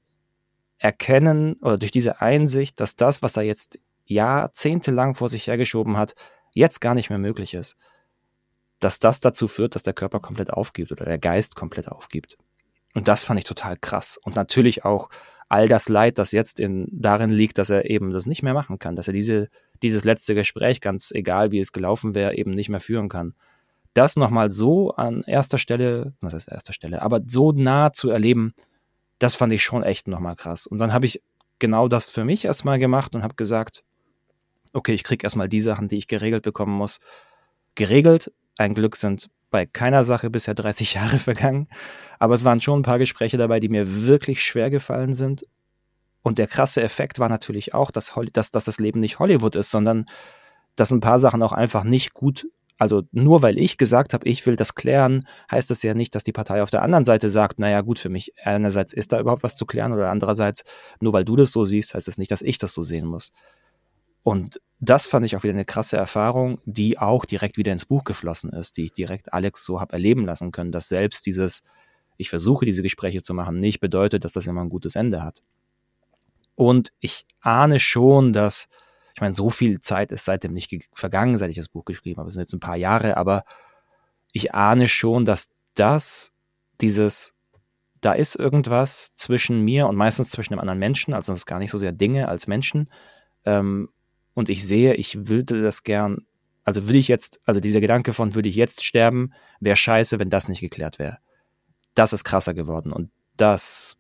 [0.79, 6.15] Erkennen oder durch diese Einsicht, dass das, was er jetzt jahrzehntelang vor sich hergeschoben hat,
[6.53, 7.77] jetzt gar nicht mehr möglich ist,
[8.81, 12.37] dass das dazu führt, dass der Körper komplett aufgibt oder der Geist komplett aufgibt.
[12.95, 14.19] Und das fand ich total krass.
[14.23, 15.11] Und natürlich auch
[15.49, 18.79] all das Leid, das jetzt in, darin liegt, dass er eben das nicht mehr machen
[18.79, 19.49] kann, dass er diese,
[19.83, 23.35] dieses letzte Gespräch, ganz egal wie es gelaufen wäre, eben nicht mehr führen kann.
[23.93, 28.55] Das nochmal so an erster Stelle, was heißt erster Stelle, aber so nah zu erleben,
[29.19, 30.67] das fand ich schon echt nochmal krass.
[30.67, 31.23] Und dann habe ich
[31.59, 33.85] genau das für mich erstmal gemacht und habe gesagt,
[34.73, 37.01] okay, ich kriege erstmal die Sachen, die ich geregelt bekommen muss,
[37.75, 38.33] geregelt.
[38.57, 41.69] Ein Glück sind bei keiner Sache bisher 30 Jahre vergangen.
[42.19, 45.45] Aber es waren schon ein paar Gespräche dabei, die mir wirklich schwer gefallen sind.
[46.23, 49.71] Und der krasse Effekt war natürlich auch, dass, dass, dass das Leben nicht Hollywood ist,
[49.71, 50.07] sondern
[50.75, 52.47] dass ein paar Sachen auch einfach nicht gut
[52.79, 56.25] also nur weil ich gesagt habe, ich will das klären, heißt das ja nicht, dass
[56.25, 59.45] die Partei auf der anderen Seite sagt, naja gut, für mich einerseits ist da überhaupt
[59.45, 60.65] was zu klären oder andererseits,
[61.01, 63.33] nur weil du das so siehst, heißt das nicht, dass ich das so sehen muss.
[64.25, 68.05] Und das fand ich auch wieder eine krasse Erfahrung, die auch direkt wieder ins Buch
[68.05, 71.63] geflossen ist, die ich direkt Alex so habe erleben lassen können, dass selbst dieses,
[72.17, 75.43] ich versuche diese Gespräche zu machen, nicht bedeutet, dass das immer ein gutes Ende hat.
[76.57, 78.69] Und ich ahne schon, dass
[79.15, 82.29] ich meine, so viel Zeit ist seitdem nicht vergangen, seit ich das Buch geschrieben habe.
[82.29, 83.45] Es sind jetzt ein paar Jahre, aber
[84.33, 86.33] ich ahne schon, dass das,
[86.81, 87.35] dieses,
[88.01, 91.61] da ist irgendwas zwischen mir und meistens zwischen einem anderen Menschen, also es ist gar
[91.61, 92.91] nicht so sehr Dinge als Menschen.
[93.45, 93.89] Ähm,
[94.35, 96.27] und ich sehe, ich würde das gern,
[96.65, 100.31] also würde ich jetzt, also dieser Gedanke von, würde ich jetzt sterben, wäre scheiße, wenn
[100.31, 101.19] das nicht geklärt wäre.
[101.95, 103.99] Das ist krasser geworden und das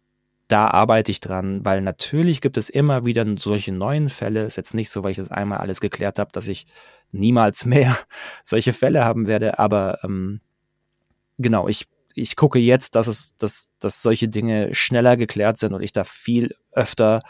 [0.48, 4.44] da arbeite ich dran, weil natürlich gibt es immer wieder solche neuen Fälle.
[4.44, 6.66] Ist jetzt nicht so, weil ich das einmal alles geklärt habe, dass ich
[7.12, 7.96] niemals mehr
[8.44, 9.58] solche Fälle haben werde.
[9.58, 10.40] Aber ähm,
[11.38, 15.82] genau, ich, ich gucke jetzt, dass es, dass, dass solche Dinge schneller geklärt sind und
[15.82, 17.20] ich da viel öfter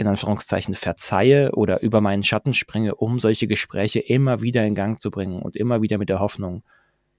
[0.00, 4.98] in Anführungszeichen verzeihe oder über meinen Schatten springe, um solche Gespräche immer wieder in Gang
[4.98, 6.62] zu bringen und immer wieder mit der Hoffnung,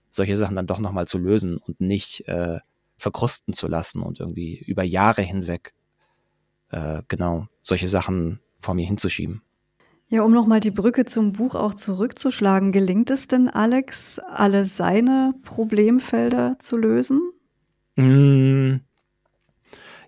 [0.10, 2.60] solche Sachen dann doch nochmal zu lösen und nicht äh,
[2.98, 5.76] verkrusten zu lassen und irgendwie über Jahre hinweg
[6.70, 9.44] äh, genau solche Sachen vor mir hinzuschieben.
[10.10, 15.36] Ja, um nochmal die Brücke zum Buch auch zurückzuschlagen, gelingt es denn Alex, alle seine
[15.44, 17.32] Problemfelder zu lösen?
[17.96, 18.78] Mm,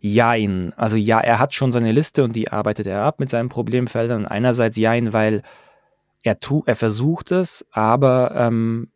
[0.04, 0.74] jein.
[0.76, 4.26] Also ja, er hat schon seine Liste und die arbeitet er ab mit seinen Problemfeldern.
[4.26, 5.42] Einerseits jein, weil
[6.24, 8.90] er, tu, er versucht es, aber ähm,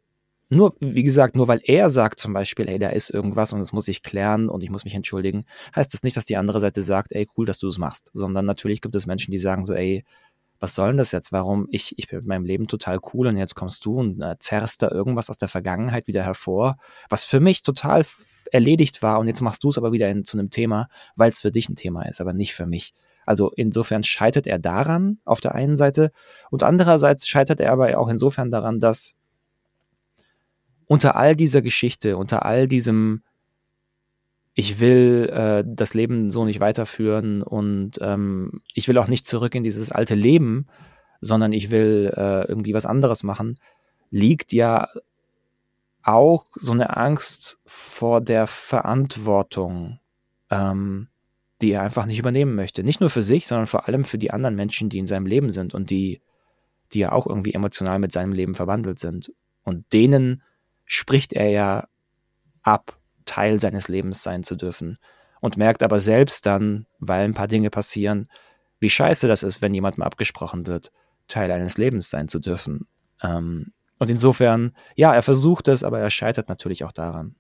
[0.50, 3.72] nur, wie gesagt, nur weil er sagt zum Beispiel, ey, da ist irgendwas und das
[3.72, 6.82] muss ich klären und ich muss mich entschuldigen, heißt das nicht, dass die andere Seite
[6.82, 9.74] sagt, ey, cool, dass du es machst, sondern natürlich gibt es Menschen, die sagen so,
[9.74, 10.04] ey,
[10.60, 11.32] was soll denn das jetzt?
[11.32, 11.68] Warum?
[11.72, 14.82] Ich, ich bin mit meinem Leben total cool und jetzt kommst du und äh, zerrst
[14.82, 16.78] da irgendwas aus der Vergangenheit wieder hervor,
[17.10, 18.06] was für mich total
[18.52, 21.40] erledigt war und jetzt machst du es aber wieder in, zu einem Thema, weil es
[21.40, 22.94] für dich ein Thema ist, aber nicht für mich.
[23.26, 26.12] Also insofern scheitert er daran auf der einen Seite
[26.50, 29.16] und andererseits scheitert er aber auch insofern daran, dass
[30.86, 33.24] unter all dieser Geschichte, unter all diesem,
[34.54, 39.54] ich will äh, das Leben so nicht weiterführen und ähm, ich will auch nicht zurück
[39.56, 40.68] in dieses alte Leben,
[41.20, 43.56] sondern ich will äh, irgendwie was anderes machen,
[44.10, 44.88] liegt ja
[46.08, 50.00] auch so eine Angst vor der Verantwortung,
[50.50, 51.10] ähm,
[51.62, 52.84] die er einfach nicht übernehmen möchte.
[52.84, 55.50] Nicht nur für sich, sondern vor allem für die anderen Menschen, die in seinem Leben
[55.50, 56.22] sind und die,
[56.94, 59.34] die ja auch irgendwie emotional mit seinem Leben verwandelt sind.
[59.64, 60.44] Und denen
[60.86, 61.88] spricht er ja
[62.62, 64.98] ab, Teil seines Lebens sein zu dürfen.
[65.42, 68.30] Und merkt aber selbst dann, weil ein paar Dinge passieren,
[68.80, 70.92] wie scheiße das ist, wenn jemandem abgesprochen wird,
[71.28, 72.88] Teil eines Lebens sein zu dürfen.
[73.22, 77.36] Ähm, und insofern, ja, er versucht es, aber er scheitert natürlich auch daran.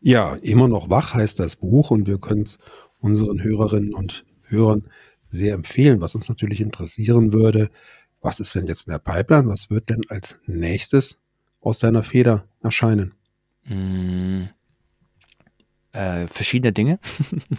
[0.00, 2.58] Ja, immer noch wach heißt das Buch und wir können es
[3.00, 4.84] unseren Hörerinnen und Hörern
[5.28, 6.00] sehr empfehlen.
[6.00, 7.70] Was uns natürlich interessieren würde,
[8.20, 9.48] was ist denn jetzt in der Pipeline?
[9.48, 11.18] Was wird denn als nächstes
[11.60, 13.14] aus deiner Feder erscheinen?
[13.64, 14.44] Mm,
[15.92, 16.98] äh, verschiedene Dinge.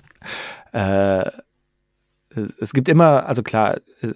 [0.73, 1.29] äh,
[2.59, 4.13] es gibt immer, also klar, äh,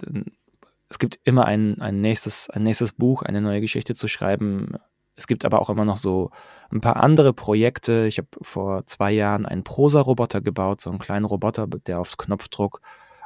[0.88, 4.74] es gibt immer ein, ein, nächstes, ein nächstes Buch, eine neue Geschichte zu schreiben.
[5.16, 6.30] Es gibt aber auch immer noch so
[6.70, 8.06] ein paar andere Projekte.
[8.06, 12.80] Ich habe vor zwei Jahren einen Prosa-Roboter gebaut, so einen kleinen Roboter, der auf Knopfdruck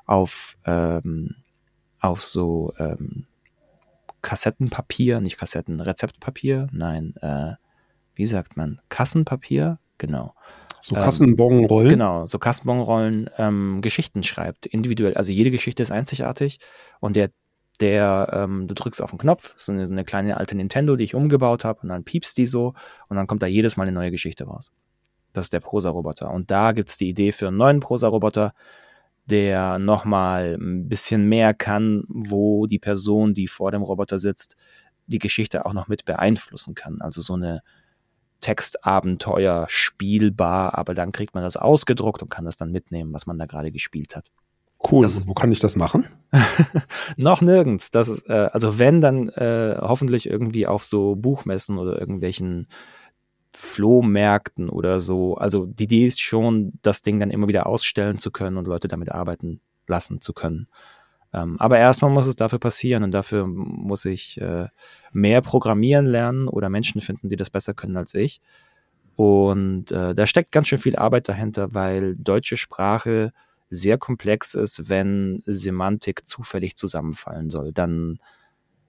[0.06, 1.36] auf, ähm,
[2.00, 3.26] auf so ähm,
[4.22, 7.52] Kassettenpapier, nicht Kassetten, Rezeptpapier, nein, äh,
[8.14, 10.34] wie sagt man, Kassenpapier, genau.
[10.80, 11.86] So Kassenbonrollen?
[11.86, 15.14] Ähm, genau, so Kassenbonrollen ähm, Geschichten schreibt, individuell.
[15.14, 16.58] Also jede Geschichte ist einzigartig
[17.00, 17.30] und der,
[17.80, 21.14] der, ähm, du drückst auf den Knopf, ist eine, eine kleine alte Nintendo, die ich
[21.14, 22.74] umgebaut habe und dann piepst die so
[23.08, 24.72] und dann kommt da jedes Mal eine neue Geschichte raus.
[25.32, 26.30] Das ist der Prosa-Roboter.
[26.30, 28.52] Und da gibt es die Idee für einen neuen Prosa-Roboter,
[29.26, 34.56] der nochmal ein bisschen mehr kann, wo die Person, die vor dem Roboter sitzt,
[35.06, 37.00] die Geschichte auch noch mit beeinflussen kann.
[37.00, 37.62] Also so eine
[38.40, 43.38] Textabenteuer spielbar, aber dann kriegt man das ausgedruckt und kann das dann mitnehmen, was man
[43.38, 44.30] da gerade gespielt hat.
[44.82, 45.02] Cool.
[45.02, 46.06] Das, Wo kann ich das machen?
[47.16, 47.90] noch nirgends.
[47.90, 52.66] Das ist, äh, also wenn, dann äh, hoffentlich irgendwie auf so Buchmessen oder irgendwelchen
[53.52, 55.34] Flohmärkten oder so.
[55.34, 58.88] Also die Idee ist schon, das Ding dann immer wieder ausstellen zu können und Leute
[58.88, 60.68] damit arbeiten lassen zu können.
[61.32, 64.68] Ähm, aber erstmal muss es dafür passieren und dafür muss ich äh,
[65.12, 68.40] mehr programmieren lernen oder Menschen finden, die das besser können als ich.
[69.14, 73.32] Und äh, da steckt ganz schön viel Arbeit dahinter, weil deutsche Sprache
[73.70, 77.72] sehr komplex ist, wenn Semantik zufällig zusammenfallen soll.
[77.72, 78.18] Dann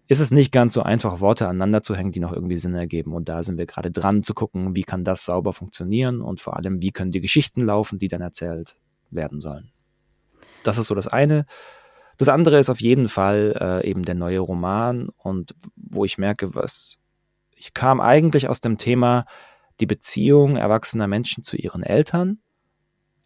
[0.07, 3.13] ist es nicht ganz so einfach, Worte aneinander zu hängen, die noch irgendwie Sinn ergeben.
[3.13, 6.57] Und da sind wir gerade dran zu gucken, wie kann das sauber funktionieren und vor
[6.57, 8.75] allem, wie können die Geschichten laufen, die dann erzählt
[9.09, 9.71] werden sollen.
[10.63, 11.45] Das ist so das eine.
[12.17, 16.55] Das andere ist auf jeden Fall äh, eben der neue Roman und wo ich merke,
[16.55, 16.97] was
[17.55, 19.25] ich kam eigentlich aus dem Thema
[19.79, 22.39] die Beziehung erwachsener Menschen zu ihren Eltern.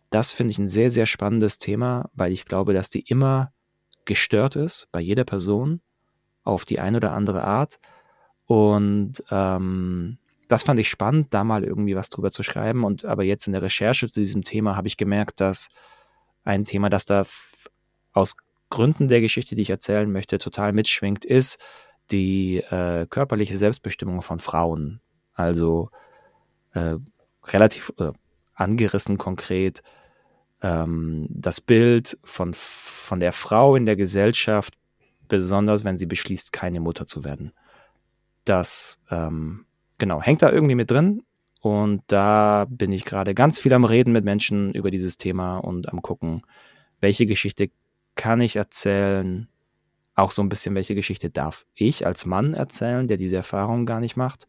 [0.09, 3.51] Das finde ich ein sehr, sehr spannendes Thema, weil ich glaube, dass die immer
[4.05, 5.81] gestört ist bei jeder Person
[6.43, 7.79] auf die eine oder andere Art.
[8.45, 12.83] Und ähm, das fand ich spannend, da mal irgendwie was drüber zu schreiben.
[12.83, 15.69] Und aber jetzt in der Recherche zu diesem Thema habe ich gemerkt, dass
[16.43, 17.25] ein Thema, das da
[18.13, 18.37] aus
[18.69, 21.59] Gründen der Geschichte, die ich erzählen möchte, total mitschwingt, ist
[22.11, 25.01] die äh, körperliche Selbstbestimmung von Frauen.
[25.33, 25.89] Also
[26.73, 26.95] äh,
[27.47, 28.11] relativ äh,
[28.55, 29.83] angerissen konkret
[30.61, 34.73] ähm, das Bild von, von der Frau in der Gesellschaft,
[35.27, 37.51] besonders wenn sie beschließt, keine Mutter zu werden.
[38.45, 39.65] Das ähm,
[39.97, 41.23] genau hängt da irgendwie mit drin.
[41.61, 45.89] Und da bin ich gerade ganz viel am Reden mit Menschen über dieses Thema und
[45.89, 46.43] am gucken,
[46.99, 47.71] welche Geschichte
[48.13, 49.47] kann ich erzählen,
[50.13, 53.99] auch so ein bisschen, welche Geschichte darf ich als Mann erzählen, der diese Erfahrung gar
[53.99, 54.47] nicht macht.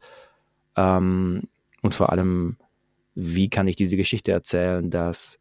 [0.76, 1.44] Ähm,
[1.82, 2.56] und vor allem,
[3.16, 5.40] wie kann ich diese Geschichte erzählen, dass,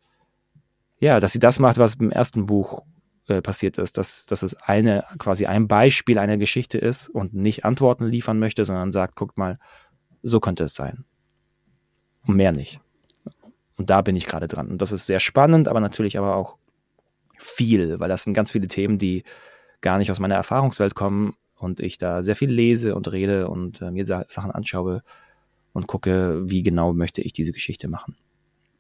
[0.98, 2.84] ja, dass sie das macht, was im ersten Buch
[3.28, 7.66] äh, passiert ist, dass, dass es eine, quasi ein Beispiel einer Geschichte ist und nicht
[7.66, 9.58] Antworten liefern möchte, sondern sagt, guckt mal,
[10.24, 11.04] so könnte es sein.
[12.26, 12.80] Und mehr nicht.
[13.78, 14.70] Und da bin ich gerade dran.
[14.70, 16.58] Und das ist sehr spannend, aber natürlich aber auch
[17.38, 19.24] viel, weil das sind ganz viele Themen, die
[19.82, 23.82] gar nicht aus meiner Erfahrungswelt kommen und ich da sehr viel lese und rede und
[23.82, 25.04] äh, mir Sachen anschaue
[25.76, 28.16] und gucke, wie genau möchte ich diese Geschichte machen.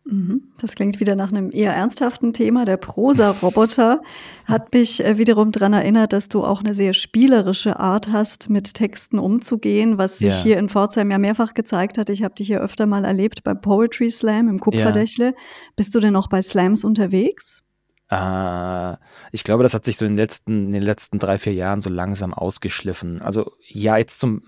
[0.05, 0.43] Mhm.
[0.60, 2.63] Das klingt wieder nach einem eher ernsthaften Thema.
[2.63, 4.01] Der Prosa-Roboter
[4.45, 8.75] hat mich äh, wiederum daran erinnert, dass du auch eine sehr spielerische Art hast, mit
[8.75, 10.43] Texten umzugehen, was sich ja.
[10.43, 12.10] hier in Pforzheim ja mehrfach gezeigt hat.
[12.10, 15.25] Ich habe dich hier öfter mal erlebt beim Poetry Slam im Kupferdächle.
[15.25, 15.34] Ja.
[15.75, 17.63] Bist du denn noch bei Slams unterwegs?
[18.10, 18.97] Äh,
[19.31, 21.81] ich glaube, das hat sich so in den, letzten, in den letzten drei, vier Jahren
[21.81, 23.21] so langsam ausgeschliffen.
[23.21, 24.43] Also ja, jetzt zum,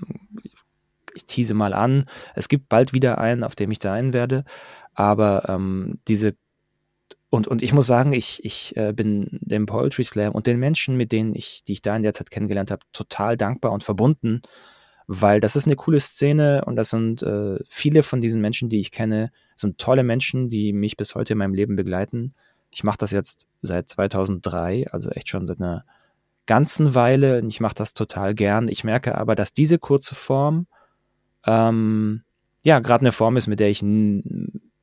[1.18, 4.44] ich tease mal an, es gibt bald wieder einen, auf dem ich da ein werde.
[4.94, 6.36] Aber ähm, diese
[7.30, 10.96] und, und ich muss sagen, ich, ich äh, bin dem Poetry Slam und den Menschen,
[10.96, 14.42] mit denen ich, die ich da in der Zeit kennengelernt habe, total dankbar und verbunden,
[15.08, 18.80] weil das ist eine coole Szene und das sind äh, viele von diesen Menschen, die
[18.80, 22.34] ich kenne, sind tolle Menschen, die mich bis heute in meinem Leben begleiten.
[22.74, 25.84] Ich mache das jetzt seit 2003, also echt schon seit einer
[26.46, 28.70] ganzen Weile und ich mache das total gern.
[28.70, 30.68] Ich merke aber, dass diese kurze Form
[31.48, 32.22] ähm,
[32.64, 33.82] ja gerade eine Form ist, mit der ich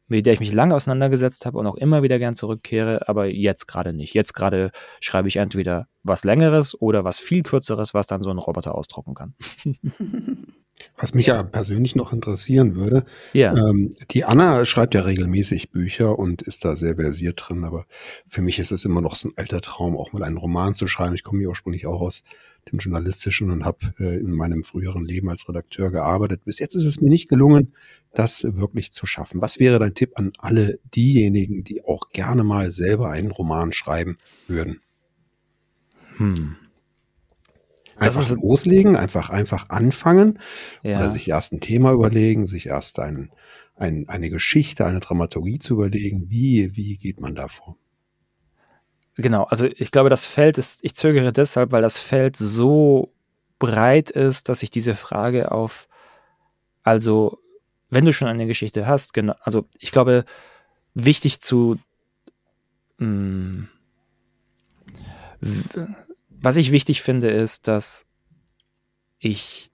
[0.06, 3.66] mit der ich mich lange auseinandergesetzt habe und auch immer wieder gern zurückkehre, aber jetzt
[3.66, 4.14] gerade nicht.
[4.14, 8.38] Jetzt gerade schreibe ich entweder was längeres oder was viel kürzeres, was dann so ein
[8.38, 9.34] Roboter ausdrucken kann.
[10.96, 13.54] Was mich ja persönlich noch interessieren würde, ja.
[13.54, 17.86] ähm, die Anna schreibt ja regelmäßig Bücher und ist da sehr versiert drin, aber
[18.26, 20.88] für mich ist es immer noch so ein alter Traum, auch mal einen Roman zu
[20.88, 21.14] schreiben.
[21.14, 22.24] Ich komme ja ursprünglich auch aus
[22.70, 26.44] dem Journalistischen und habe äh, in meinem früheren Leben als Redakteur gearbeitet.
[26.44, 27.74] Bis jetzt ist es mir nicht gelungen,
[28.14, 29.40] das wirklich zu schaffen.
[29.40, 34.18] Was wäre dein Tipp an alle diejenigen, die auch gerne mal selber einen Roman schreiben
[34.46, 34.80] würden?
[36.16, 36.56] Hm.
[37.96, 40.40] Einfach loslegen, einfach, einfach anfangen
[40.82, 40.98] ja.
[40.98, 43.30] oder sich erst ein Thema überlegen, sich erst ein,
[43.76, 46.28] ein, eine Geschichte, eine Dramaturgie zu überlegen.
[46.28, 47.76] Wie, wie geht man da vor?
[49.16, 53.12] Genau, also ich glaube, das Feld ist, ich zögere deshalb, weil das Feld so
[53.58, 55.88] breit ist, dass ich diese Frage auf,
[56.82, 57.38] also
[57.90, 60.24] wenn du schon eine Geschichte hast, genau, also ich glaube,
[60.94, 61.78] wichtig zu,
[62.98, 63.68] mh, hm,
[66.30, 68.06] was ich wichtig finde, ist, dass
[69.18, 69.70] ich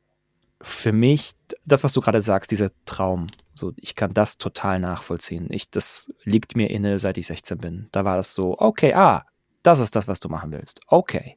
[0.60, 1.32] für mich,
[1.64, 3.26] das, was du gerade sagst, dieser Traum,
[3.60, 5.46] so, ich kann das total nachvollziehen.
[5.50, 7.88] Ich, das liegt mir inne, seit ich 16 bin.
[7.92, 9.24] Da war das so, okay, ah,
[9.62, 10.80] das ist das, was du machen willst.
[10.88, 11.36] Okay.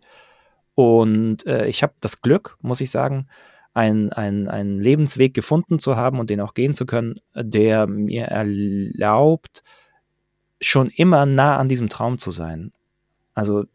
[0.76, 3.28] Und äh, ich habe das Glück, muss ich sagen,
[3.74, 9.64] einen, einen, Lebensweg gefunden zu haben und den auch gehen zu können, der mir erlaubt,
[10.62, 12.72] schon immer nah an diesem Traum zu sein.
[13.34, 13.66] Also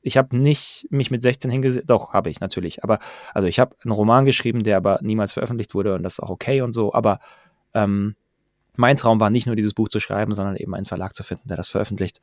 [0.00, 2.98] ich habe nicht mich mit 16 hingesetzt, doch, habe ich natürlich, aber
[3.34, 6.30] also ich habe einen Roman geschrieben, der aber niemals veröffentlicht wurde und das ist auch
[6.30, 7.18] okay und so, aber
[7.74, 8.16] ähm,
[8.76, 11.48] mein Traum war nicht nur dieses Buch zu schreiben, sondern eben einen Verlag zu finden,
[11.48, 12.20] der das veröffentlicht.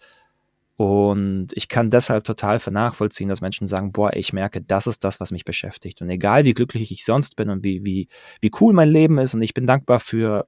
[0.80, 5.20] Und ich kann deshalb total vernachvollziehen, dass Menschen sagen, boah, ich merke, das ist das,
[5.20, 6.02] was mich beschäftigt.
[6.02, 8.08] Und egal wie glücklich ich sonst bin und wie, wie,
[8.40, 10.48] wie cool mein Leben ist und ich bin dankbar für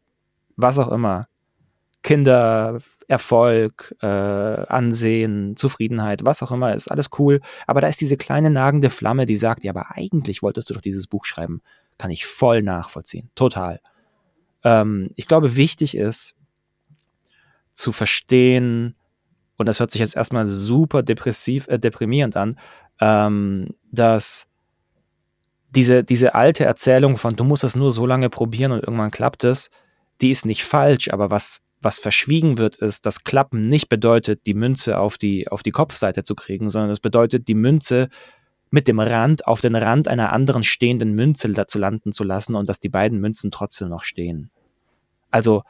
[0.56, 1.28] was auch immer.
[2.02, 2.78] Kinder,
[3.10, 7.42] Erfolg, äh, Ansehen, Zufriedenheit, was auch immer, ist alles cool.
[7.68, 10.82] Aber da ist diese kleine nagende Flamme, die sagt, ja, aber eigentlich wolltest du doch
[10.82, 11.62] dieses Buch schreiben.
[11.98, 13.30] Kann ich voll nachvollziehen.
[13.36, 13.82] Total.
[14.64, 16.36] Ähm, ich glaube, wichtig ist
[17.74, 18.96] zu verstehen,
[19.58, 22.58] und das hört sich jetzt erstmal super depressiv, äh, deprimierend an,
[23.00, 24.48] ähm, dass
[25.70, 29.44] diese, diese alte Erzählung von, du musst das nur so lange probieren und irgendwann klappt
[29.44, 29.70] es,
[30.22, 34.54] die ist nicht falsch, aber was, was verschwiegen wird, ist, dass Klappen nicht bedeutet, die
[34.54, 38.10] Münze auf die, auf die Kopfseite zu kriegen, sondern es bedeutet, die Münze
[38.72, 42.68] mit dem Rand auf den Rand einer anderen stehenden Münze dazu landen zu lassen und
[42.68, 44.50] dass die beiden Münzen trotzdem noch stehen.
[45.30, 45.64] Also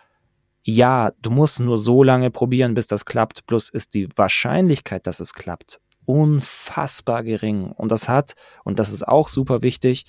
[0.63, 3.47] ja, du musst nur so lange probieren, bis das klappt.
[3.47, 7.71] Plus ist die Wahrscheinlichkeit, dass es klappt, unfassbar gering.
[7.71, 10.05] Und das hat, und das ist auch super wichtig,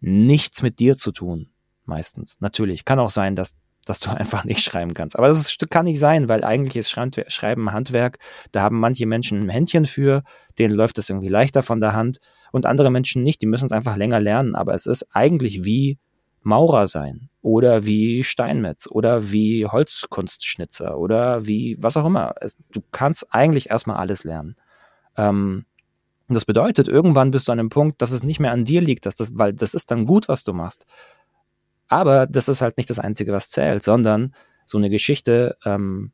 [0.00, 1.48] nichts mit dir zu tun.
[1.86, 2.40] Meistens.
[2.40, 2.84] Natürlich.
[2.84, 3.56] Kann auch sein, dass,
[3.88, 5.16] dass du einfach nicht schreiben kannst.
[5.16, 8.18] Aber das ist, kann nicht sein, weil eigentlich ist Schreiben Handwerk.
[8.52, 10.22] Da haben manche Menschen ein Händchen für,
[10.58, 12.18] denen läuft es irgendwie leichter von der Hand
[12.52, 13.42] und andere Menschen nicht.
[13.42, 14.54] Die müssen es einfach länger lernen.
[14.54, 15.98] Aber es ist eigentlich wie
[16.42, 22.34] Maurer sein oder wie Steinmetz oder wie Holzkunstschnitzer oder wie was auch immer.
[22.40, 24.56] Es, du kannst eigentlich erstmal alles lernen.
[25.16, 25.64] Ähm,
[26.28, 29.06] das bedeutet, irgendwann bist du an einem Punkt, dass es nicht mehr an dir liegt,
[29.06, 30.86] dass das, weil das ist dann gut, was du machst.
[31.88, 34.34] Aber das ist halt nicht das Einzige, was zählt, sondern
[34.66, 36.12] so eine Geschichte ähm,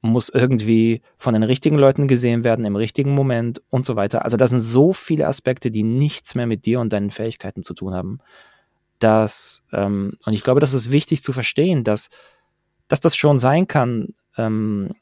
[0.00, 4.24] muss irgendwie von den richtigen Leuten gesehen werden, im richtigen Moment und so weiter.
[4.24, 7.74] Also das sind so viele Aspekte, die nichts mehr mit dir und deinen Fähigkeiten zu
[7.74, 8.20] tun haben
[8.98, 12.08] dass, ähm, und ich glaube, das ist wichtig zu verstehen, dass,
[12.88, 14.94] dass das schon sein kann, ähm,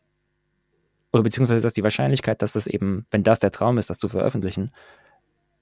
[1.12, 4.08] oder beziehungsweise dass die Wahrscheinlichkeit, dass das eben, wenn das der Traum ist, das zu
[4.08, 4.70] veröffentlichen,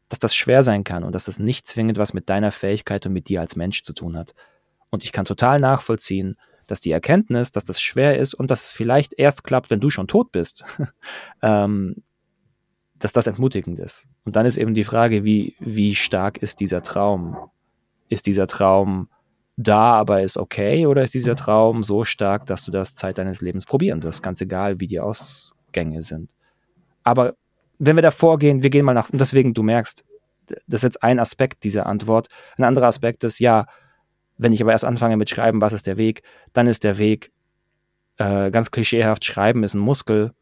[0.09, 3.13] dass das schwer sein kann und dass das nicht zwingend was mit deiner Fähigkeit und
[3.13, 4.35] mit dir als Mensch zu tun hat.
[4.91, 6.37] Und ich kann total nachvollziehen,
[6.67, 9.91] dass die Erkenntnis, dass das schwer ist und dass es vielleicht erst klappt, wenn du
[9.91, 10.65] schon tot bist,
[11.43, 11.97] ähm,
[12.99, 14.07] dass das entmutigend ist.
[14.25, 17.37] Und dann ist eben die Frage, wie, wie stark ist dieser Traum?
[18.09, 19.09] ist dieser Traum
[19.57, 23.41] da, aber ist okay, oder ist dieser Traum so stark, dass du das Zeit deines
[23.41, 26.35] Lebens probieren wirst, ganz egal, wie die Ausgänge sind.
[27.05, 27.35] Aber
[27.79, 30.05] wenn wir davor gehen, wir gehen mal nach, und deswegen, du merkst,
[30.67, 32.29] das ist jetzt ein Aspekt dieser Antwort.
[32.57, 33.67] Ein anderer Aspekt ist, ja,
[34.37, 37.33] wenn ich aber erst anfange mit Schreiben, was ist der Weg, dann ist der Weg
[38.19, 40.33] äh, ganz klischeehaft, Schreiben ist ein Muskel,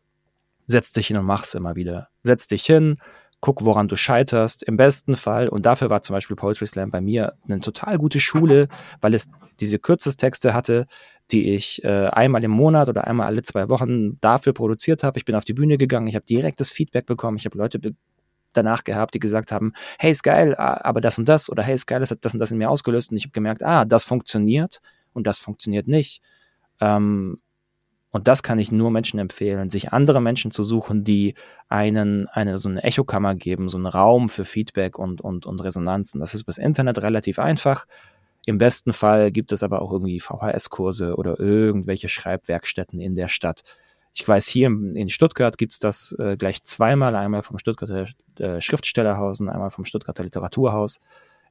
[0.67, 2.09] setz dich hin und mach's immer wieder.
[2.23, 2.99] Setz dich hin,
[3.41, 4.63] guck, woran du scheiterst.
[4.63, 8.21] Im besten Fall, und dafür war zum Beispiel Poetry Slam bei mir eine total gute
[8.21, 8.69] Schule,
[9.01, 9.29] weil es
[9.61, 10.87] diese Kürzestexte hatte,
[11.31, 15.19] die ich äh, einmal im Monat oder einmal alle zwei Wochen dafür produziert habe.
[15.19, 17.79] Ich bin auf die Bühne gegangen, ich habe direktes Feedback bekommen, ich habe Leute
[18.53, 21.87] danach gehabt, die gesagt haben, hey, ist geil, aber das und das oder hey, ist
[21.87, 24.05] geil, das hat das und das in mir ausgelöst und ich habe gemerkt, ah, das
[24.05, 24.81] funktioniert
[25.13, 26.23] und das funktioniert nicht.
[26.81, 27.41] Ähm,
[28.11, 31.35] und das kann ich nur Menschen empfehlen, sich andere Menschen zu suchen, die
[31.69, 36.21] einen, eine, so eine Echokammer geben, so einen Raum für Feedback und, und, und Resonanzen.
[36.21, 37.87] Das ist bis Internet relativ einfach.
[38.45, 43.63] Im besten Fall gibt es aber auch irgendwie VHS-Kurse oder irgendwelche Schreibwerkstätten in der Stadt.
[44.13, 48.61] Ich weiß, hier in Stuttgart gibt es das äh, gleich zweimal, einmal vom Stuttgarter äh,
[48.61, 51.01] Schriftstellerhaus und einmal vom Stuttgarter Literaturhaus.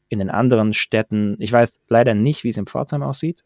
[0.09, 3.43] In den anderen Städten, ich weiß leider nicht, wie es in Pforzheim aussieht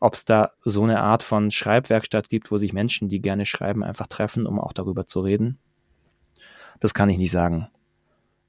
[0.00, 3.82] ob es da so eine Art von Schreibwerkstatt gibt, wo sich Menschen, die gerne schreiben,
[3.82, 5.58] einfach treffen, um auch darüber zu reden.
[6.80, 7.68] Das kann ich nicht sagen.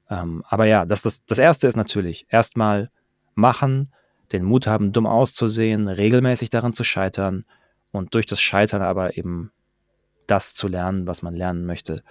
[0.08, 2.90] Ähm, aber ja, das, das, das Erste ist natürlich erstmal
[3.34, 3.90] machen,
[4.32, 7.44] den Mut haben, dumm auszusehen, regelmäßig daran zu scheitern
[7.92, 9.52] und durch das Scheitern aber eben
[10.26, 12.02] das zu lernen, was man lernen möchte.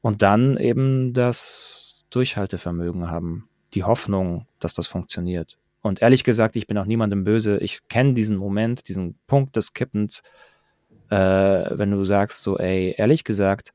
[0.00, 5.58] Und dann eben das Durchhaltevermögen haben, die Hoffnung, dass das funktioniert.
[5.82, 7.58] Und ehrlich gesagt, ich bin auch niemandem böse.
[7.58, 10.22] Ich kenne diesen Moment, diesen Punkt des Kippens,
[11.10, 13.72] äh, wenn du sagst, so, ey, ehrlich gesagt,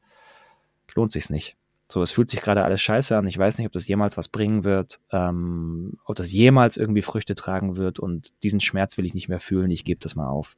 [0.94, 1.56] lohnt sich's nicht.
[1.94, 3.28] So, es fühlt sich gerade alles scheiße an.
[3.28, 7.36] Ich weiß nicht, ob das jemals was bringen wird, ähm, ob das jemals irgendwie Früchte
[7.36, 9.70] tragen wird und diesen Schmerz will ich nicht mehr fühlen.
[9.70, 10.58] Ich gebe das mal auf.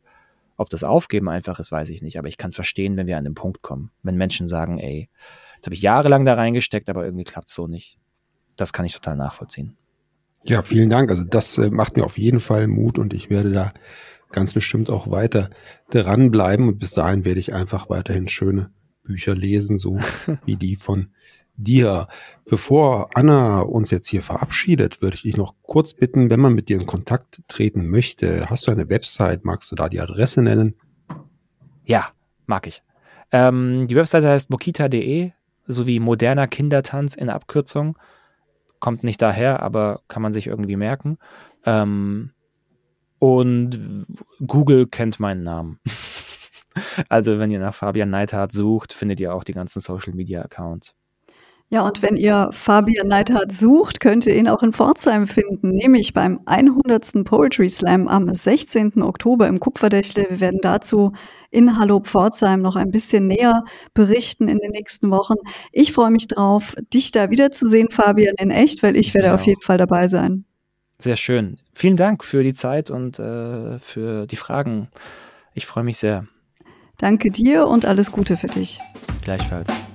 [0.55, 2.17] Ob das Aufgeben einfach ist, weiß ich nicht.
[2.17, 3.91] Aber ich kann verstehen, wenn wir an den Punkt kommen.
[4.01, 5.09] Wenn Menschen sagen, ey,
[5.55, 7.99] jetzt habe ich jahrelang da reingesteckt, aber irgendwie klappt's so nicht.
[8.55, 9.75] Das kann ich total nachvollziehen.
[10.45, 11.09] Ja, vielen Dank.
[11.09, 13.73] Also das äh, macht mir auf jeden Fall Mut und ich werde da
[14.31, 15.49] ganz bestimmt auch weiter
[15.89, 18.69] dranbleiben und bis dahin werde ich einfach weiterhin schöne
[19.03, 19.99] Bücher lesen, so
[20.45, 21.09] wie die von
[21.57, 22.07] dir.
[22.45, 26.69] Bevor Anna uns jetzt hier verabschiedet, würde ich dich noch kurz bitten, wenn man mit
[26.69, 30.75] dir in Kontakt treten möchte, hast du eine Website, magst du da die Adresse nennen?
[31.85, 32.09] Ja,
[32.45, 32.83] mag ich.
[33.31, 35.31] Ähm, die Webseite heißt mokita.de,
[35.67, 37.97] sowie moderner Kindertanz in Abkürzung.
[38.79, 41.17] Kommt nicht daher, aber kann man sich irgendwie merken.
[41.65, 42.31] Ähm,
[43.19, 44.05] und
[44.45, 45.79] Google kennt meinen Namen.
[47.09, 50.95] also, wenn ihr nach Fabian Neidhardt sucht, findet ihr auch die ganzen Social Media Accounts.
[51.69, 56.13] Ja, und wenn ihr Fabian Neidhardt sucht, könnt ihr ihn auch in Pforzheim finden, nämlich
[56.13, 57.23] beim 100.
[57.25, 59.01] Poetry Slam am 16.
[59.01, 60.27] Oktober im Kupferdächle.
[60.29, 61.11] Wir werden dazu
[61.49, 63.63] in Hallo Pforzheim noch ein bisschen näher
[63.95, 65.35] berichten in den nächsten Wochen.
[65.71, 69.35] Ich freue mich drauf, dich da wiederzusehen, Fabian, in echt, weil ich werde ja.
[69.35, 70.45] auf jeden Fall dabei sein.
[70.99, 71.59] Sehr schön.
[71.73, 74.89] Vielen Dank für die Zeit und äh, für die Fragen.
[75.55, 76.27] Ich freue mich sehr.
[76.97, 78.79] Danke dir und alles Gute für dich.
[79.23, 79.94] Gleichfalls.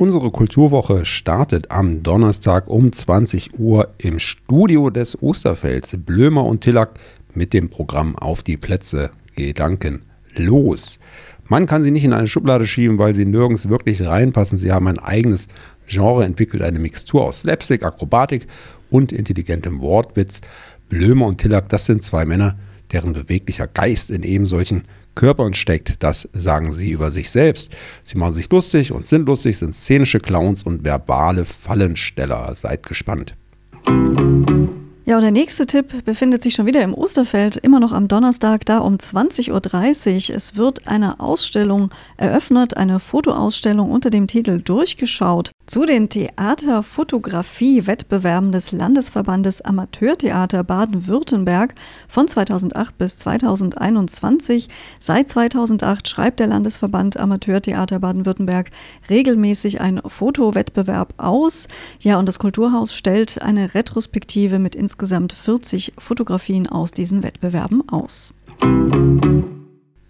[0.00, 5.96] Unsere Kulturwoche startet am Donnerstag um 20 Uhr im Studio des Osterfelds.
[5.98, 6.98] Blömer und Tillack
[7.34, 9.10] mit dem Programm Auf die Plätze.
[9.34, 10.02] Gedanken
[10.34, 10.98] los.
[11.46, 14.58] Man kann sie nicht in eine Schublade schieben, weil sie nirgends wirklich reinpassen.
[14.58, 15.48] Sie haben ein eigenes
[15.86, 18.46] Genre entwickelt, eine Mixtur aus Slapstick, Akrobatik
[18.90, 20.42] und intelligentem Wortwitz.
[20.88, 22.56] Blömer und Tillack, das sind zwei Männer,
[22.92, 24.82] deren beweglicher Geist in eben solchen
[25.14, 26.02] Körpern steckt.
[26.02, 27.70] Das sagen sie über sich selbst.
[28.04, 32.54] Sie machen sich lustig und sind lustig, sind szenische Clowns und verbale Fallensteller.
[32.54, 33.34] Seid gespannt.
[35.08, 38.66] Ja, und der nächste Tipp befindet sich schon wieder im Osterfeld, immer noch am Donnerstag,
[38.66, 39.50] da um 20.30
[40.30, 40.36] Uhr.
[40.36, 48.72] Es wird eine Ausstellung eröffnet, eine Fotoausstellung unter dem Titel Durchgeschaut zu den Theaterfotografie-Wettbewerben des
[48.72, 51.74] Landesverbandes Amateurtheater Baden-Württemberg
[52.08, 54.68] von 2008 bis 2021.
[54.98, 58.70] Seit 2008 schreibt der Landesverband Amateurtheater Baden-Württemberg
[59.08, 61.68] regelmäßig einen Fotowettbewerb aus.
[62.00, 67.82] Ja, und das Kulturhaus stellt eine Retrospektive mit insgesamt insgesamt 40 Fotografien aus diesen Wettbewerben
[67.88, 68.34] aus.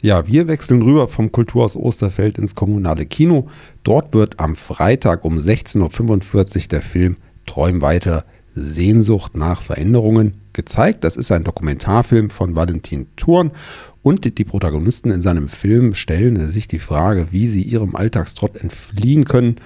[0.01, 3.49] Ja, wir wechseln rüber vom Kulturhaus Osterfeld ins kommunale Kino.
[3.83, 8.25] Dort wird am Freitag um 16.45 Uhr der Film Träum weiter
[8.55, 11.03] Sehnsucht nach Veränderungen gezeigt.
[11.03, 13.51] Das ist ein Dokumentarfilm von Valentin Thurn
[14.03, 19.25] und die Protagonisten in seinem Film stellen sich die Frage, wie sie ihrem Alltagstrott entfliehen
[19.25, 19.57] können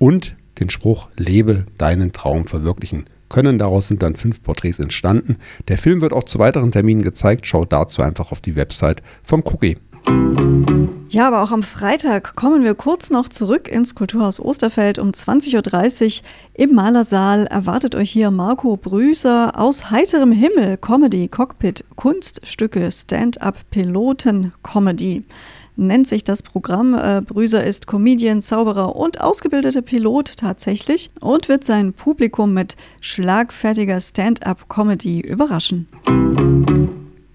[0.00, 3.58] und den Spruch Lebe deinen Traum verwirklichen können.
[3.58, 5.36] Daraus sind dann fünf Porträts entstanden.
[5.68, 7.46] Der Film wird auch zu weiteren Terminen gezeigt.
[7.46, 9.76] Schaut dazu einfach auf die Website vom Cookie.
[11.10, 14.98] Ja, aber auch am Freitag kommen wir kurz noch zurück ins Kulturhaus Osterfeld.
[14.98, 21.84] Um 20.30 Uhr im Malersaal erwartet euch hier Marco Brüser aus heiterem Himmel Comedy, Cockpit,
[21.96, 25.24] Kunststücke, Stand-up, Piloten, Comedy
[25.78, 26.94] nennt sich das Programm.
[26.94, 34.00] Äh, Brüser ist Comedian, Zauberer und ausgebildeter Pilot tatsächlich und wird sein Publikum mit schlagfertiger
[34.00, 35.88] Stand-up-Comedy überraschen.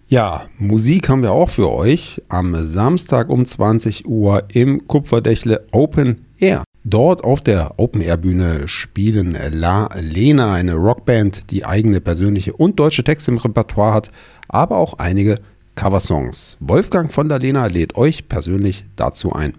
[0.07, 6.25] Ja, Musik haben wir auch für euch am Samstag um 20 Uhr im Kupferdächle Open
[6.37, 6.63] Air.
[6.83, 12.79] Dort auf der Open Air Bühne spielen La Lena, eine Rockband, die eigene persönliche und
[12.79, 14.11] deutsche Texte im Repertoire hat,
[14.49, 15.39] aber auch einige
[15.75, 16.57] Coversongs.
[16.59, 19.55] Wolfgang von der Lena lädt euch persönlich dazu ein.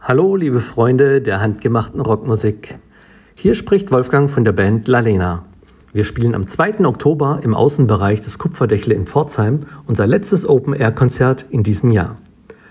[0.00, 2.78] Hallo, liebe Freunde der handgemachten Rockmusik.
[3.34, 5.44] Hier spricht Wolfgang von der Band La Lena.
[5.92, 6.84] Wir spielen am 2.
[6.86, 12.16] Oktober im Außenbereich des Kupferdächle in Pforzheim unser letztes Open-Air-Konzert in diesem Jahr.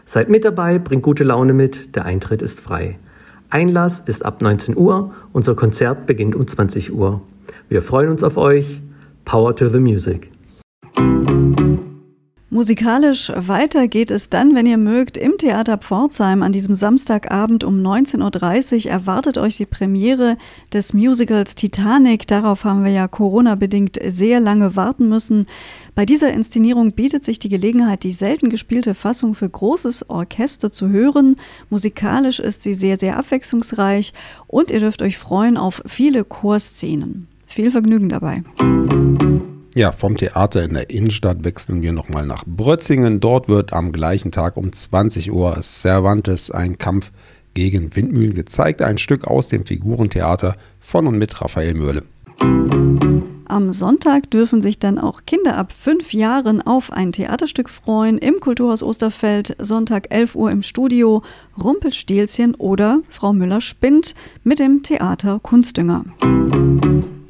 [0.06, 3.00] Seid mit dabei, bringt gute Laune mit, der Eintritt ist frei.
[3.50, 7.22] Einlass ist ab 19 Uhr, unser Konzert beginnt um 20 Uhr.
[7.70, 8.82] Wir freuen uns auf euch.
[9.26, 10.33] Power to the Music.
[12.54, 17.80] Musikalisch weiter geht es dann, wenn ihr mögt, im Theater Pforzheim an diesem Samstagabend um
[17.80, 20.38] 19.30 Uhr erwartet euch die Premiere
[20.72, 22.28] des Musicals Titanic.
[22.28, 25.48] Darauf haben wir ja Corona-bedingt sehr lange warten müssen.
[25.96, 30.90] Bei dieser Inszenierung bietet sich die Gelegenheit, die selten gespielte Fassung für großes Orchester zu
[30.90, 31.38] hören.
[31.72, 34.14] Musikalisch ist sie sehr, sehr abwechslungsreich
[34.46, 37.28] und ihr dürft euch freuen auf viele Chorszenen.
[37.48, 38.44] Viel Vergnügen dabei.
[39.76, 43.20] Ja, vom Theater in der Innenstadt wechseln wir nochmal nach Brötzingen.
[43.20, 47.12] Dort wird am gleichen Tag um 20 Uhr Cervantes ein Kampf
[47.56, 48.84] gegen Windmühlen gezeigt.
[48.84, 52.04] Ein Stück aus dem Figurentheater von und mit Raphael Mörle.
[53.48, 58.40] am Sonntag dürfen sich dann auch Kinder ab fünf Jahren auf ein Theaterstück freuen im
[58.40, 61.24] Kulturhaus Osterfeld, Sonntag 11 Uhr im Studio,
[61.62, 64.14] Rumpelstilzchen oder Frau Müller spinnt
[64.44, 66.06] mit dem Theater Kunstdünger.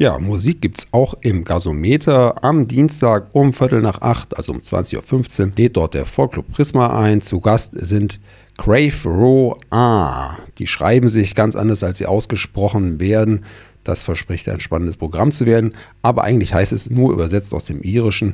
[0.03, 2.43] Ja, Musik gibt es auch im Gasometer.
[2.43, 6.99] Am Dienstag um Viertel nach acht, also um 20.15 Uhr, lädt dort der Vorclub Prisma
[7.01, 7.21] ein.
[7.21, 8.19] Zu Gast sind
[8.57, 10.35] Crave Row A.
[10.57, 13.45] Die schreiben sich ganz anders, als sie ausgesprochen werden.
[13.85, 15.73] Das verspricht ein spannendes Programm zu werden.
[16.01, 18.33] Aber eigentlich heißt es nur übersetzt aus dem Irischen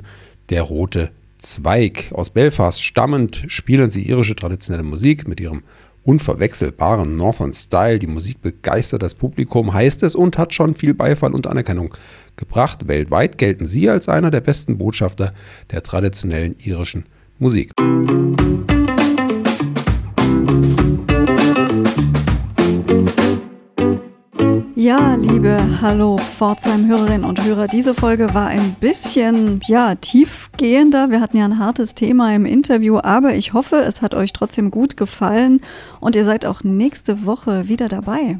[0.50, 2.12] der rote Zweig.
[2.14, 5.62] Aus Belfast stammend spielen sie irische traditionelle Musik mit ihrem
[6.04, 8.00] unverwechselbaren Northern Style.
[8.00, 11.94] Die Musik begeistert das Publikum, heißt es, und hat schon viel Beifall und Anerkennung
[12.36, 12.88] gebracht.
[12.88, 15.34] Weltweit gelten sie als einer der besten Botschafter
[15.72, 17.06] der traditionellen irischen
[17.38, 17.72] Musik.
[17.80, 18.59] Ja,
[25.32, 31.12] liebe Hallo Pforzheim-Hörerinnen und Hörer, diese Folge war ein bisschen, ja, tiefgehender.
[31.12, 34.72] Wir hatten ja ein hartes Thema im Interview, aber ich hoffe, es hat euch trotzdem
[34.72, 35.62] gut gefallen
[36.00, 38.40] und ihr seid auch nächste Woche wieder dabei.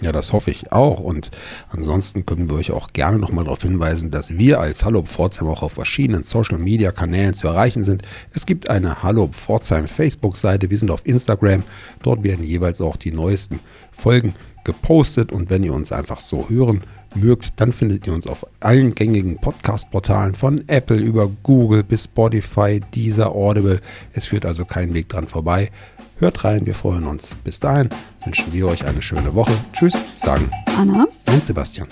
[0.00, 1.00] Ja, das hoffe ich auch.
[1.00, 1.32] Und
[1.70, 5.62] ansonsten können wir euch auch gerne nochmal darauf hinweisen, dass wir als Hallo Pforzheim auch
[5.62, 8.02] auf verschiedenen Social Media Kanälen zu erreichen sind.
[8.32, 11.64] Es gibt eine Hallo Pforzheim Facebook-Seite, wir sind auf Instagram.
[12.04, 13.58] Dort werden jeweils auch die neuesten
[13.90, 14.34] Folgen
[14.68, 16.82] gepostet und wenn ihr uns einfach so hören
[17.14, 22.78] mögt, dann findet ihr uns auf allen gängigen Podcast-Portalen von Apple über Google bis Spotify,
[22.92, 23.80] dieser Audible.
[24.12, 25.70] Es führt also kein Weg dran vorbei.
[26.18, 27.34] Hört rein, wir freuen uns.
[27.44, 27.88] Bis dahin
[28.26, 29.52] wünschen wir euch eine schöne Woche.
[29.72, 31.88] Tschüss, sagen Anna und Sebastian.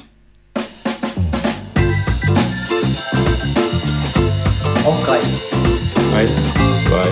[4.84, 5.20] Auf drei.
[6.14, 6.30] Eins,
[6.86, 7.08] zwei.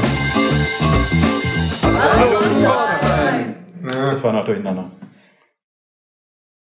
[1.83, 3.55] Hallo Pforzheim!
[3.83, 4.91] Das war noch durcheinander.